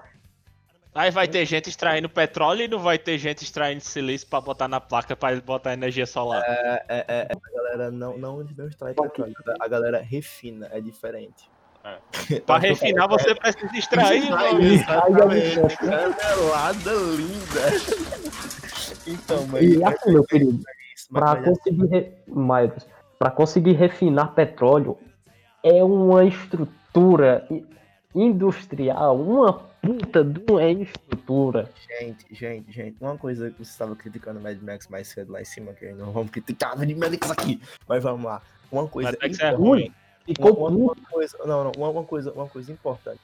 [0.98, 4.68] Aí vai ter gente extraindo petróleo e não vai ter gente extraindo silício pra botar
[4.68, 6.44] na placa pra ele botar energia solar.
[6.44, 11.50] É, é, é, a galera não, não, não extrai petróleo, a galera refina, é diferente.
[12.46, 14.62] Pra refinar você precisa extrair, amigo.
[14.62, 18.48] Exatamente, canelada linda.
[19.06, 19.64] Então, mas...
[19.64, 22.12] E assim, meu querido, mas- pra mas- conseguir, re...
[23.18, 24.98] Pra conseguir refinar petróleo
[25.64, 27.48] é uma estrutura
[28.14, 31.70] industrial, uma puta de uma estrutura.
[32.00, 35.42] Gente, gente, gente, uma coisa que você estava criticando o Mad Max mais cedo lá
[35.42, 38.42] em cima, que não vamos criticar Mad Max aqui, mas vamos lá.
[38.72, 39.12] Uma coisa.
[39.12, 39.94] Mad Max é importante- ruim.
[40.26, 43.22] Ficou uma, uma- uma coisa, não, não, uma, uma coisa, uma coisa importante.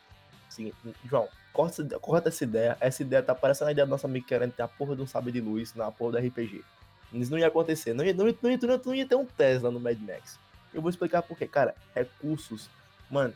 [0.49, 0.75] Seguinte,
[1.05, 2.77] João, corta, essa- corta essa ideia.
[2.79, 5.07] Essa ideia tá parecendo a ideia do nosso amigo querendo ter a porra de um
[5.07, 6.63] sabre de luz na porra do RPG.
[7.11, 7.93] Isso não ia acontecer.
[7.93, 9.99] Não ia, não, ia, não, ia, não ia- não ia ter um Tesla no Mad
[9.99, 10.39] Max.
[10.73, 11.45] Eu vou explicar por quê.
[11.45, 12.69] Cara, recursos.
[13.11, 13.33] Mano,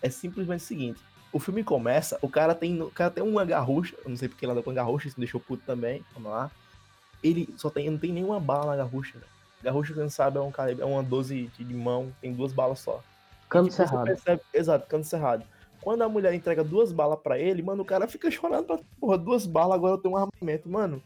[0.00, 1.00] é simplesmente o seguinte.
[1.32, 3.96] O filme começa, o cara tem, o cara tem uma garrucha.
[4.04, 6.04] Eu não sei porque ele anda com garrucha, isso me deixou puto também.
[6.12, 6.50] Vamos lá.
[7.22, 9.14] Ele só tem, não tem nenhuma bala na garrucha.
[9.18, 9.30] velho.
[9.62, 13.00] Garrucha, quem sabe, é, um calibre, é uma 12 de mão, tem duas balas só.
[13.48, 14.04] Cano Tipo, cerrado.
[14.06, 15.44] percebe- exato, cano cerrado.
[15.80, 19.16] Quando a mulher entrega duas balas pra ele, mano, o cara fica chorando pra porra,
[19.18, 20.68] duas balas, agora eu tenho um armamento.
[20.68, 21.02] Mano,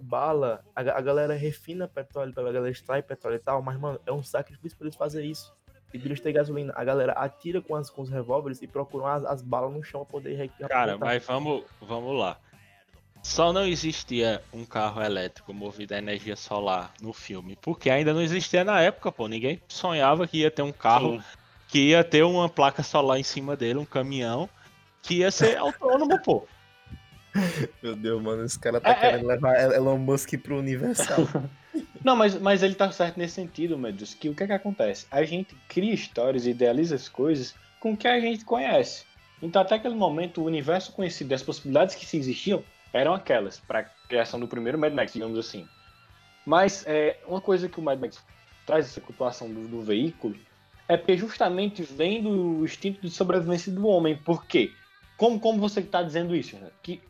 [0.00, 4.12] bala, a, a galera refina petróleo, a galera extrai petróleo e tal, mas, mano, é
[4.12, 5.52] um sacrifício pra eles fazer isso.
[5.92, 6.72] E eles terem gasolina.
[6.76, 10.00] A galera atira com, as, com os revólveres e procuram as, as balas no chão
[10.04, 11.08] pra poder Cara, apontar.
[11.08, 12.36] mas vamos, vamos lá.
[13.22, 18.22] Só não existia um carro elétrico movido a energia solar no filme, porque ainda não
[18.22, 19.26] existia na época, pô.
[19.26, 21.24] Ninguém sonhava que ia ter um carro Sim.
[21.68, 24.48] que ia ter uma placa solar em cima dele, um caminhão,
[25.02, 26.46] que ia ser autônomo, pô.
[27.82, 28.94] Meu Deus, mano, esse cara tá É, é.
[28.94, 31.18] querendo levar Elon Musk pro Universal.
[32.04, 35.06] Não, mas, mas ele tá certo nesse sentido, Medus, que o que é que acontece?
[35.10, 39.04] A gente cria histórias e idealiza as coisas com o que a gente conhece.
[39.42, 42.62] Então, até aquele momento, o universo conhecido, as possibilidades que se existiam,
[42.92, 45.66] eram aquelas, para criação do primeiro Mad Max, digamos assim.
[46.44, 48.22] Mas é, uma coisa que o Mad Max
[48.66, 50.34] traz, essa cultuação do, do veículo,
[50.88, 54.16] é porque justamente vem do instinto de sobrevivência do homem.
[54.16, 54.72] Por quê?
[55.16, 56.74] Como, como você está dizendo isso, Renato?
[56.82, 57.02] Que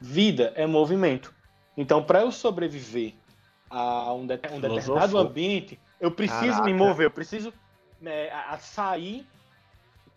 [0.00, 1.32] vida é movimento.
[1.76, 3.14] Então, para eu sobreviver
[3.78, 6.64] a um, de- um determinado ambiente, eu preciso Caraca.
[6.64, 7.52] me mover, eu preciso
[8.00, 9.26] né, a- a sair,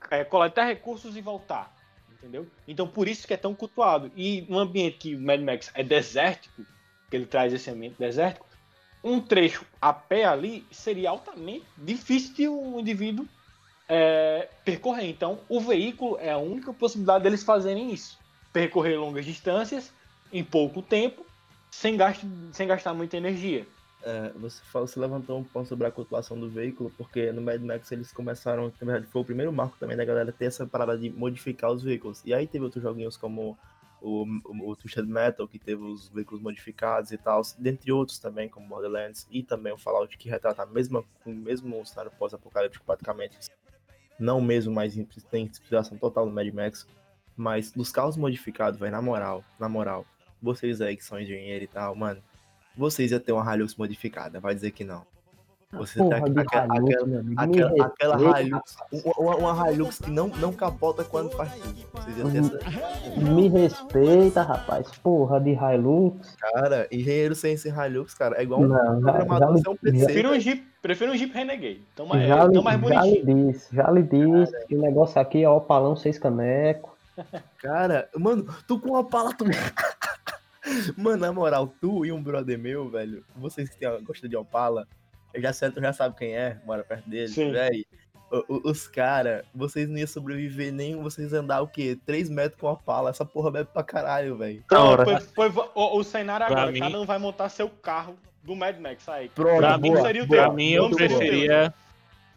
[0.10, 1.74] é, coletar recursos e voltar.
[2.12, 2.48] Entendeu?
[2.68, 4.12] Então, por isso que é tão cultuado.
[4.16, 6.66] E um ambiente que o Mad Max é desértico,
[7.10, 8.48] que ele traz esse ambiente desértico,
[9.04, 13.28] um trecho a pé ali seria altamente difícil de um indivíduo
[13.88, 15.08] é, percorrer.
[15.08, 18.18] Então, o veículo é a única possibilidade deles fazerem isso.
[18.52, 19.94] Percorrer longas distâncias
[20.32, 21.24] em pouco tempo,
[21.76, 23.68] sem, gasto, sem gastar muita energia.
[24.02, 27.62] É, você, falou, você levantou um ponto sobre a cultuação do veículo, porque no Mad
[27.62, 30.98] Max eles começaram, na verdade foi o primeiro marco também da galera ter essa parada
[30.98, 32.22] de modificar os veículos.
[32.24, 33.58] E aí teve outros joguinhos como
[34.02, 38.48] o, o, o Twisted Metal, que teve os veículos modificados e tal, dentre outros também,
[38.48, 43.38] como Borderlands, e também o Fallout, que retrata a mesma, o mesmo cenário pós-apocalíptico praticamente.
[44.18, 44.96] Não mesmo, mas
[45.30, 46.88] tem inspiração total no Mad Max.
[47.36, 50.06] Mas dos carros modificados, velho, na moral, na moral,
[50.46, 52.22] vocês aí que são engenheiros e tal, mano,
[52.78, 55.02] vocês iam ter uma Hilux modificada, vai dizer que não.
[55.74, 56.94] Você Porra de aquela, Hilux,
[57.36, 58.78] aquela, aquela, aquela Hilux,
[59.18, 61.76] uma, uma Hilux que não, não capota quando faz tudo.
[61.94, 64.88] Vocês iam ter essa Me respeita, rapaz.
[65.04, 66.36] Porra de Hilux.
[66.38, 70.06] cara, engenheiro sem esse Hilux, cara, é igual um Não, programador sem um PC.
[70.06, 71.82] Prefiro um Jeep, prefiro um Jeep Renegade.
[71.94, 73.52] Então, é, já, tão mais lhe- já lhe bonitinho.
[73.52, 76.96] disse, já lhe disse que o negócio aqui é opalão seis caneco.
[77.58, 79.46] Cara, mano, tu com uma pala, tu...
[80.98, 84.88] Mano, na moral, tu e um brother meu, velho, vocês que tem, gostam de Opala,
[85.34, 87.86] eu já sei, tu já sabe quem é, mora perto dele, velho.
[88.50, 91.98] Os caras, vocês não iam sobreviver nem vocês andar o quê?
[92.06, 93.12] 3 metros com a pala.
[93.12, 94.64] Essa porra bebe pra caralho, velho.
[95.34, 99.08] Foi- o, o cenário agora, mim- cada um vai montar seu carro do Mad Max
[99.08, 99.30] aí.
[99.30, 100.98] Pronto, Pra mim, seria o pra mim eu teu?
[100.98, 101.74] preferia.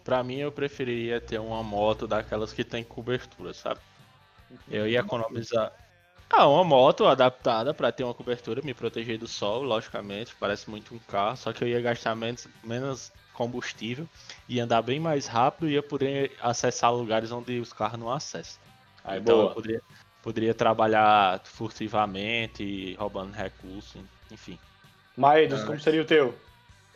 [0.04, 3.80] Pra mim eu preferiria ter uma moto daquelas que tem cobertura, sabe?
[4.70, 5.72] Eu ia economizar.
[6.30, 10.94] Ah, uma moto adaptada pra ter uma cobertura, me proteger do sol, logicamente, parece muito
[10.94, 14.06] um carro, só que eu ia gastar menos, menos combustível,
[14.48, 18.60] ia andar bem mais rápido e ia poder acessar lugares onde os carros não acessam.
[19.02, 19.54] Aí, então eu boa.
[19.54, 19.82] poderia,
[20.22, 24.58] poderia trabalhar furtivamente, roubando recursos, enfim.
[25.16, 26.34] Maedos, como seria o teu?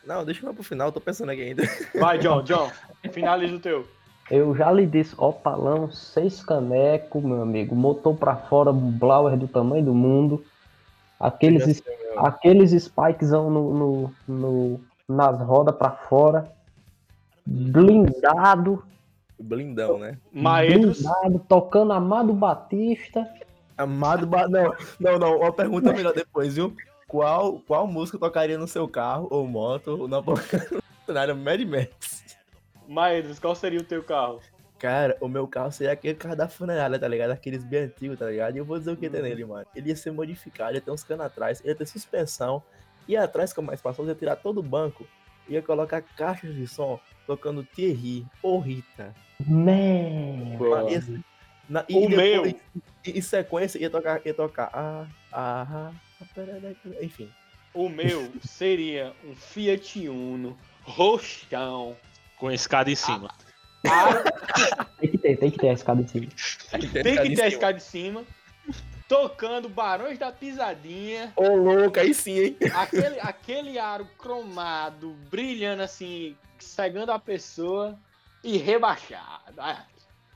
[0.04, 1.62] Não, deixa eu ir pro final, tô pensando aqui ainda.
[1.94, 2.70] Vai, John, John.
[3.12, 3.88] Finaliza o teu.
[4.34, 7.74] Eu já lhe disse, opalão, seis caneco, meu amigo.
[7.76, 10.42] Motor pra fora, blower do tamanho do mundo.
[11.20, 11.82] Aqueles, es-
[12.16, 16.50] aqueles spikezão no, no, no- nas rodas pra fora.
[17.46, 18.82] Blindado,
[19.38, 20.16] Blindão, né?
[20.32, 23.28] Blindado, tocando Amado Batista.
[23.76, 24.48] Amado ba...
[24.48, 25.36] Não, não, não.
[25.40, 26.74] Uma pergunta melhor depois, viu?
[27.06, 30.22] Qual, qual música tocaria no seu carro ou moto ou na
[31.04, 32.31] cenário Mad Max?
[32.88, 34.40] Maedos, qual seria o teu carro?
[34.78, 37.30] Cara, o meu carro seria aquele carro da funerária, tá ligado?
[37.30, 38.56] Aqueles bem antigos, tá ligado?
[38.56, 39.64] E eu vou dizer o que tem nele, mano.
[39.76, 42.62] Ele ia ser modificado, ia ter uns canos atrás, ia ter suspensão.
[43.06, 45.06] E atrás, como mais passou, ia tirar todo o banco.
[45.48, 49.14] Ia colocar caixas de som tocando Thierry ou Rita.
[51.00, 51.20] Ser-
[51.68, 52.46] Na, O meu.
[52.46, 52.56] Em,
[53.06, 54.68] em sequência ia tocar, ia tocar.
[54.72, 56.24] Ah, ah, ah,
[57.00, 57.30] enfim.
[57.72, 61.96] O meu seria um Fiat Uno, roxão,
[62.42, 63.30] Com escada em cima.
[63.88, 64.18] aro
[64.98, 66.26] Tem que ter, tem que ter a escada em cima.
[66.72, 68.24] Tem que ter a escada de cima.
[69.06, 71.32] Tocando Barões da Pisadinha.
[71.36, 72.56] Ô, louco, aí sim, hein?
[72.74, 77.96] Aquele, aquele aro cromado, brilhando assim, cegando a pessoa
[78.42, 79.54] e rebaixado.
[79.58, 79.86] Ah,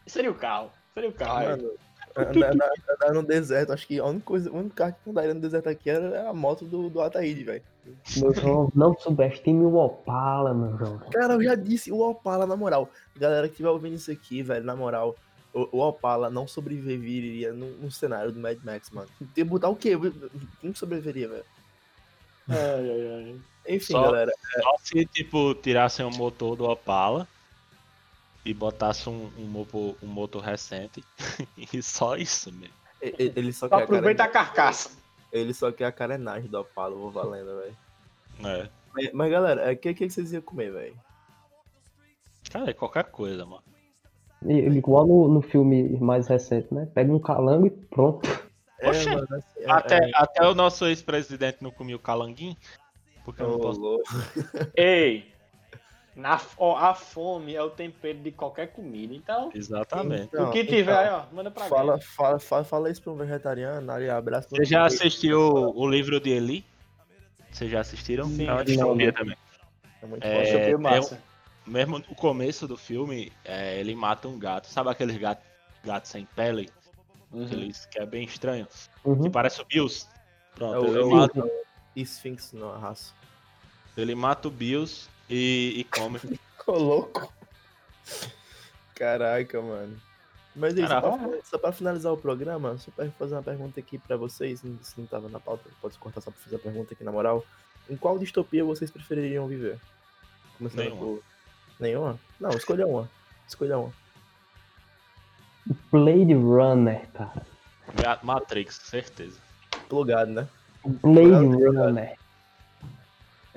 [0.07, 0.70] seria o carro.
[0.94, 1.42] Seria o carro.
[1.42, 1.86] é.
[2.17, 5.35] Andar, andar- andar no deserto, acho que a única coisa, o único carro que andaria
[5.35, 7.62] no deserto aqui era a moto do, do Ataíde, velho.
[8.17, 10.99] Meu João, não subestime o Opala, meu João.
[11.12, 12.91] Cara, eu já disse, o Opala, na moral.
[13.17, 15.14] Galera que estiver ouvindo isso aqui, velho, na moral,
[15.53, 19.09] o, o Opala não sobreviveria num, num cenário do Mad Max, mano.
[19.37, 19.93] Ia botar o quê?
[20.61, 21.45] Quem sobreviveria, velho?
[22.49, 23.37] Ai, ai, ai.
[23.69, 24.33] Enfim, Só- galera.
[24.62, 27.29] Só se, tipo, tirassem o motor do Opala
[28.47, 31.03] e botassem um, um, motor, um motor recente.
[31.72, 32.74] e só isso mesmo.
[33.03, 34.90] Ele só Só quer a aproveita a carenagem- carcaça.
[35.32, 37.76] Ele só quer a carenagem do eu vou valendo, velho.
[38.44, 38.68] É.
[38.94, 40.97] Mas, mas, galera, o que, que vocês iam comer, velho?
[42.51, 43.62] Cara, é qualquer coisa, mano.
[44.47, 46.88] E- Igual no, no filme mais recente, né?
[46.94, 48.26] Pega um calango e pronto.
[48.78, 52.57] É, Oxê, mano, assim, é- Até, é- até o nosso ex-presidente não comia o calanguinho.
[53.24, 53.80] Porque eu Ô, não posso.
[53.80, 54.05] louco.
[54.76, 55.32] Ei,
[56.17, 59.12] na, ó, a fome é o tempero de qualquer comida.
[59.12, 60.23] Então, Exatamente.
[60.25, 63.17] Então, o que então, tiver, ó, manda pra Fala, fala, fala, fala isso pra um
[63.17, 64.49] vegetariano, ali, abraço.
[64.49, 66.64] Você já assistiu o livro de Eli?
[67.51, 68.27] Vocês já assistiram?
[68.29, 68.47] Sim.
[68.47, 69.37] é uma distopia também.
[70.03, 71.23] É muito É, eu ver é massa.
[71.67, 74.69] Mesmo no começo do filme, é, ele mata um gato.
[74.69, 75.45] Sabe aqueles gatos
[75.85, 76.71] gato sem pele?
[77.31, 77.45] Uhum.
[77.45, 78.67] Aqueles que é bem estranho.
[79.05, 79.25] Uhum.
[79.25, 80.07] Que parece o Bills.
[80.07, 83.12] É Pronto, o, é ele, o, mata, é o Sphinx na raça.
[83.97, 86.18] ele mata o Bills e, e come.
[86.66, 87.33] Ô, louco.
[88.95, 89.97] Caraca, mano.
[90.55, 91.09] Mas é isso, Caraca.
[91.09, 94.61] só pra, só pra finalizar o programa, só pra fazer uma pergunta aqui pra vocês,
[94.61, 97.45] se não tava na pauta, pode cortar só pra fazer a pergunta aqui na moral.
[97.91, 99.79] Em qual distopia vocês prefeririam viver?
[100.57, 101.01] Começando Nenhuma.
[101.01, 101.22] por...
[101.79, 102.20] Nenhuma?
[102.41, 103.11] Não, escolha uma.
[103.47, 103.93] Escolha uma.
[105.93, 107.47] Blade Runner, cara.
[108.22, 109.39] Matrix, certeza.
[109.89, 110.49] Plugado, né?
[110.85, 111.79] Blade Plugado.
[111.79, 112.16] Runner.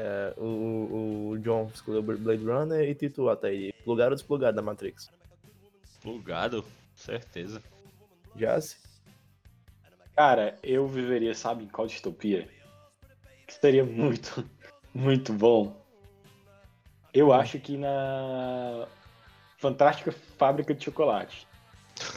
[0.02, 3.74] É, o, o, John escolheu Blade Runner e Tito Ataí.
[3.84, 5.12] Plugado ou desplugado da Matrix?
[6.02, 6.64] Plugado,
[6.96, 7.62] certeza.
[8.34, 8.78] Jace?
[10.16, 12.48] Cara, eu viveria, sabe, em qual distopia?
[13.46, 14.50] Que seria muito,
[14.96, 15.76] muito bom.
[17.14, 18.88] Eu acho que na
[19.58, 21.46] Fantástica Fábrica de Chocolate.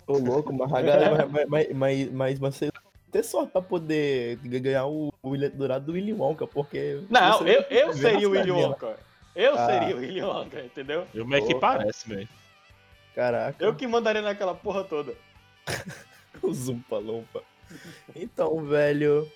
[0.07, 2.71] Ô, louco, mas, a galera- mas, mas, mas, mas você
[3.13, 7.03] ter sorte pra poder ganhar o, o bilhete dourado do Willy Wonka, porque.
[7.11, 8.99] Não, eu, eu seria o Willy Wonka.
[9.37, 9.67] Eu Ah.
[9.67, 11.07] seria o Willy Wonka, entendeu?
[11.15, 12.29] Eu meio que parece, velho.
[13.15, 15.15] Caraca, Eu que mandaria naquela porra toda.
[16.43, 17.43] o Zumpa Lumpa.
[18.17, 19.31] Então, velho.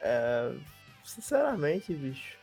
[0.00, 0.52] é,
[1.04, 2.38] sinceramente, bicho.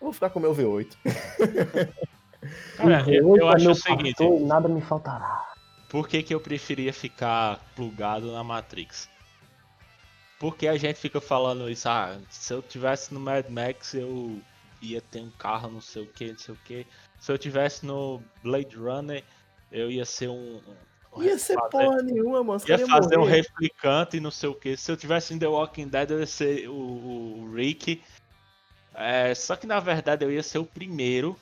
[0.00, 0.92] Eu vou ficar com o meu V8.
[2.76, 4.16] Cara, eu, V8 eu é acho o seguinte.
[4.18, 5.44] pastor nada me faltará.
[5.88, 9.08] Por que, que eu preferia ficar plugado na Matrix?
[10.38, 14.38] Porque a gente fica falando isso, ah, se eu tivesse no Mad Max eu
[14.82, 16.86] ia ter um carro, não sei o que, não sei o que.
[17.18, 19.24] Se eu tivesse no Blade Runner,
[19.72, 20.60] eu ia ser um.
[21.16, 22.60] um Ia ser fazer- porra nenhuma, mano.
[22.68, 23.36] Ia fazer um morrer.
[23.36, 24.76] replicante e não sei o que.
[24.76, 28.02] Se eu tivesse em The Walking Dead, eu ia ser o, o Rick.
[28.94, 31.34] É, só que na verdade eu ia ser o primeiro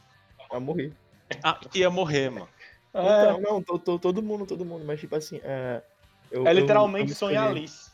[0.51, 0.93] a morrer.
[1.43, 2.49] a, que ia morrer, mano.
[2.91, 5.83] Então, não, tô, tô- todo mundo, todo mundo, mas tipo assim, é.
[6.31, 7.91] eu- É literalmente eu sonhar Alice.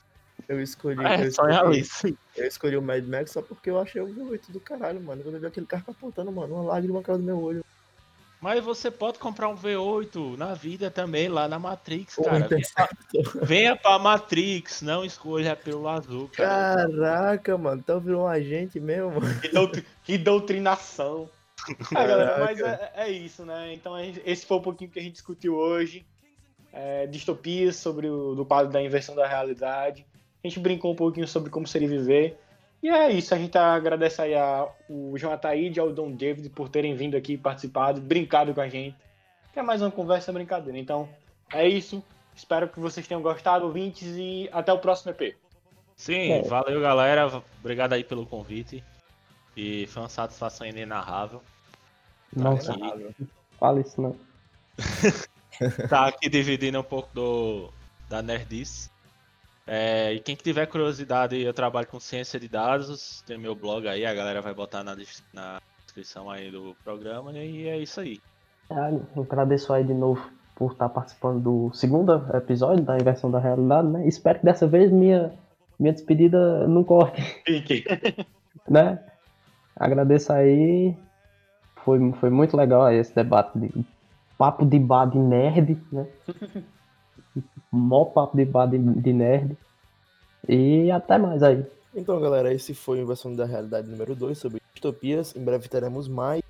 [0.50, 1.04] Eu escolhi.
[1.06, 2.16] É, eu só é escolhi- ali, sim.
[2.36, 5.22] Eu escolhi o Mad Max só porque eu achei o V8 do caralho, mano.
[5.22, 7.64] Quando eu vi aquele carro capotando, mano, uma lágrima caiu do meu olho.
[8.40, 12.48] Mas você pode comprar um V8 na vida também, lá na Matrix, cara.
[12.48, 12.62] Venha,
[13.42, 16.88] venha pra Matrix, não escolha pelo azul, cara.
[16.88, 19.40] Caraca, mano, então virou um agente mesmo, mano.
[19.40, 21.28] Que, doutri- que doutrinação.
[21.94, 23.72] Ah, galera, mas é, é isso, né?
[23.74, 23.94] Então
[24.24, 26.04] esse foi um pouquinho que a gente discutiu hoje.
[26.72, 30.06] É, distopias sobre o do quadro da inversão da realidade.
[30.42, 32.38] A gente brincou um pouquinho sobre como seria viver.
[32.82, 34.74] E é isso, a gente agradece aí ao
[35.14, 38.96] João Ataíde e ao Dom David por terem vindo aqui, participado, brincado com a gente.
[39.52, 40.78] Que é mais uma conversa brincadeira.
[40.78, 41.08] Então,
[41.52, 42.02] é isso.
[42.34, 45.36] Espero que vocês tenham gostado, ouvintes, e até o próximo EP.
[45.94, 46.42] Sim, É.
[46.42, 47.42] valeu, galera.
[47.58, 48.82] Obrigado aí pelo convite.
[49.54, 51.42] E foi uma satisfação inenarrável.
[52.34, 53.28] Nossa, aqui.
[53.58, 54.16] fala isso não.
[55.90, 57.70] tá aqui dividindo um pouco do
[58.08, 58.90] da Nerdice.
[59.72, 63.86] É, e quem que tiver curiosidade, eu trabalho com ciência de dados, tem meu blog
[63.86, 64.96] aí, a galera vai botar na,
[65.32, 68.20] na descrição aí do programa, e é isso aí.
[68.68, 73.86] Ah, agradeço aí de novo por estar participando do segundo episódio da Inversão da Realidade,
[73.86, 74.08] né?
[74.08, 75.32] Espero que dessa vez minha,
[75.78, 77.84] minha despedida não corte, Fique.
[78.68, 78.98] né?
[79.76, 80.96] Agradeço aí.
[81.84, 83.70] Foi, foi muito legal aí esse debate de
[84.36, 86.08] papo de bar de nerd, né?
[87.70, 89.56] Mó papo de bar de, de nerd.
[90.48, 91.64] E até mais aí.
[91.94, 95.34] Então, galera, esse foi o Inversão da Realidade número 2 sobre distopias.
[95.36, 96.42] Em breve teremos mais.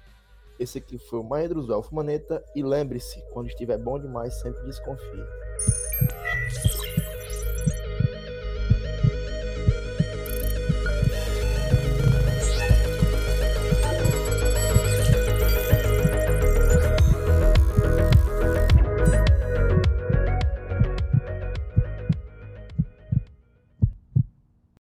[0.59, 2.45] Esse aqui foi o Maedros Elfo Maneta.
[2.55, 5.25] E lembre-se, quando estiver bom demais, sempre desconfie.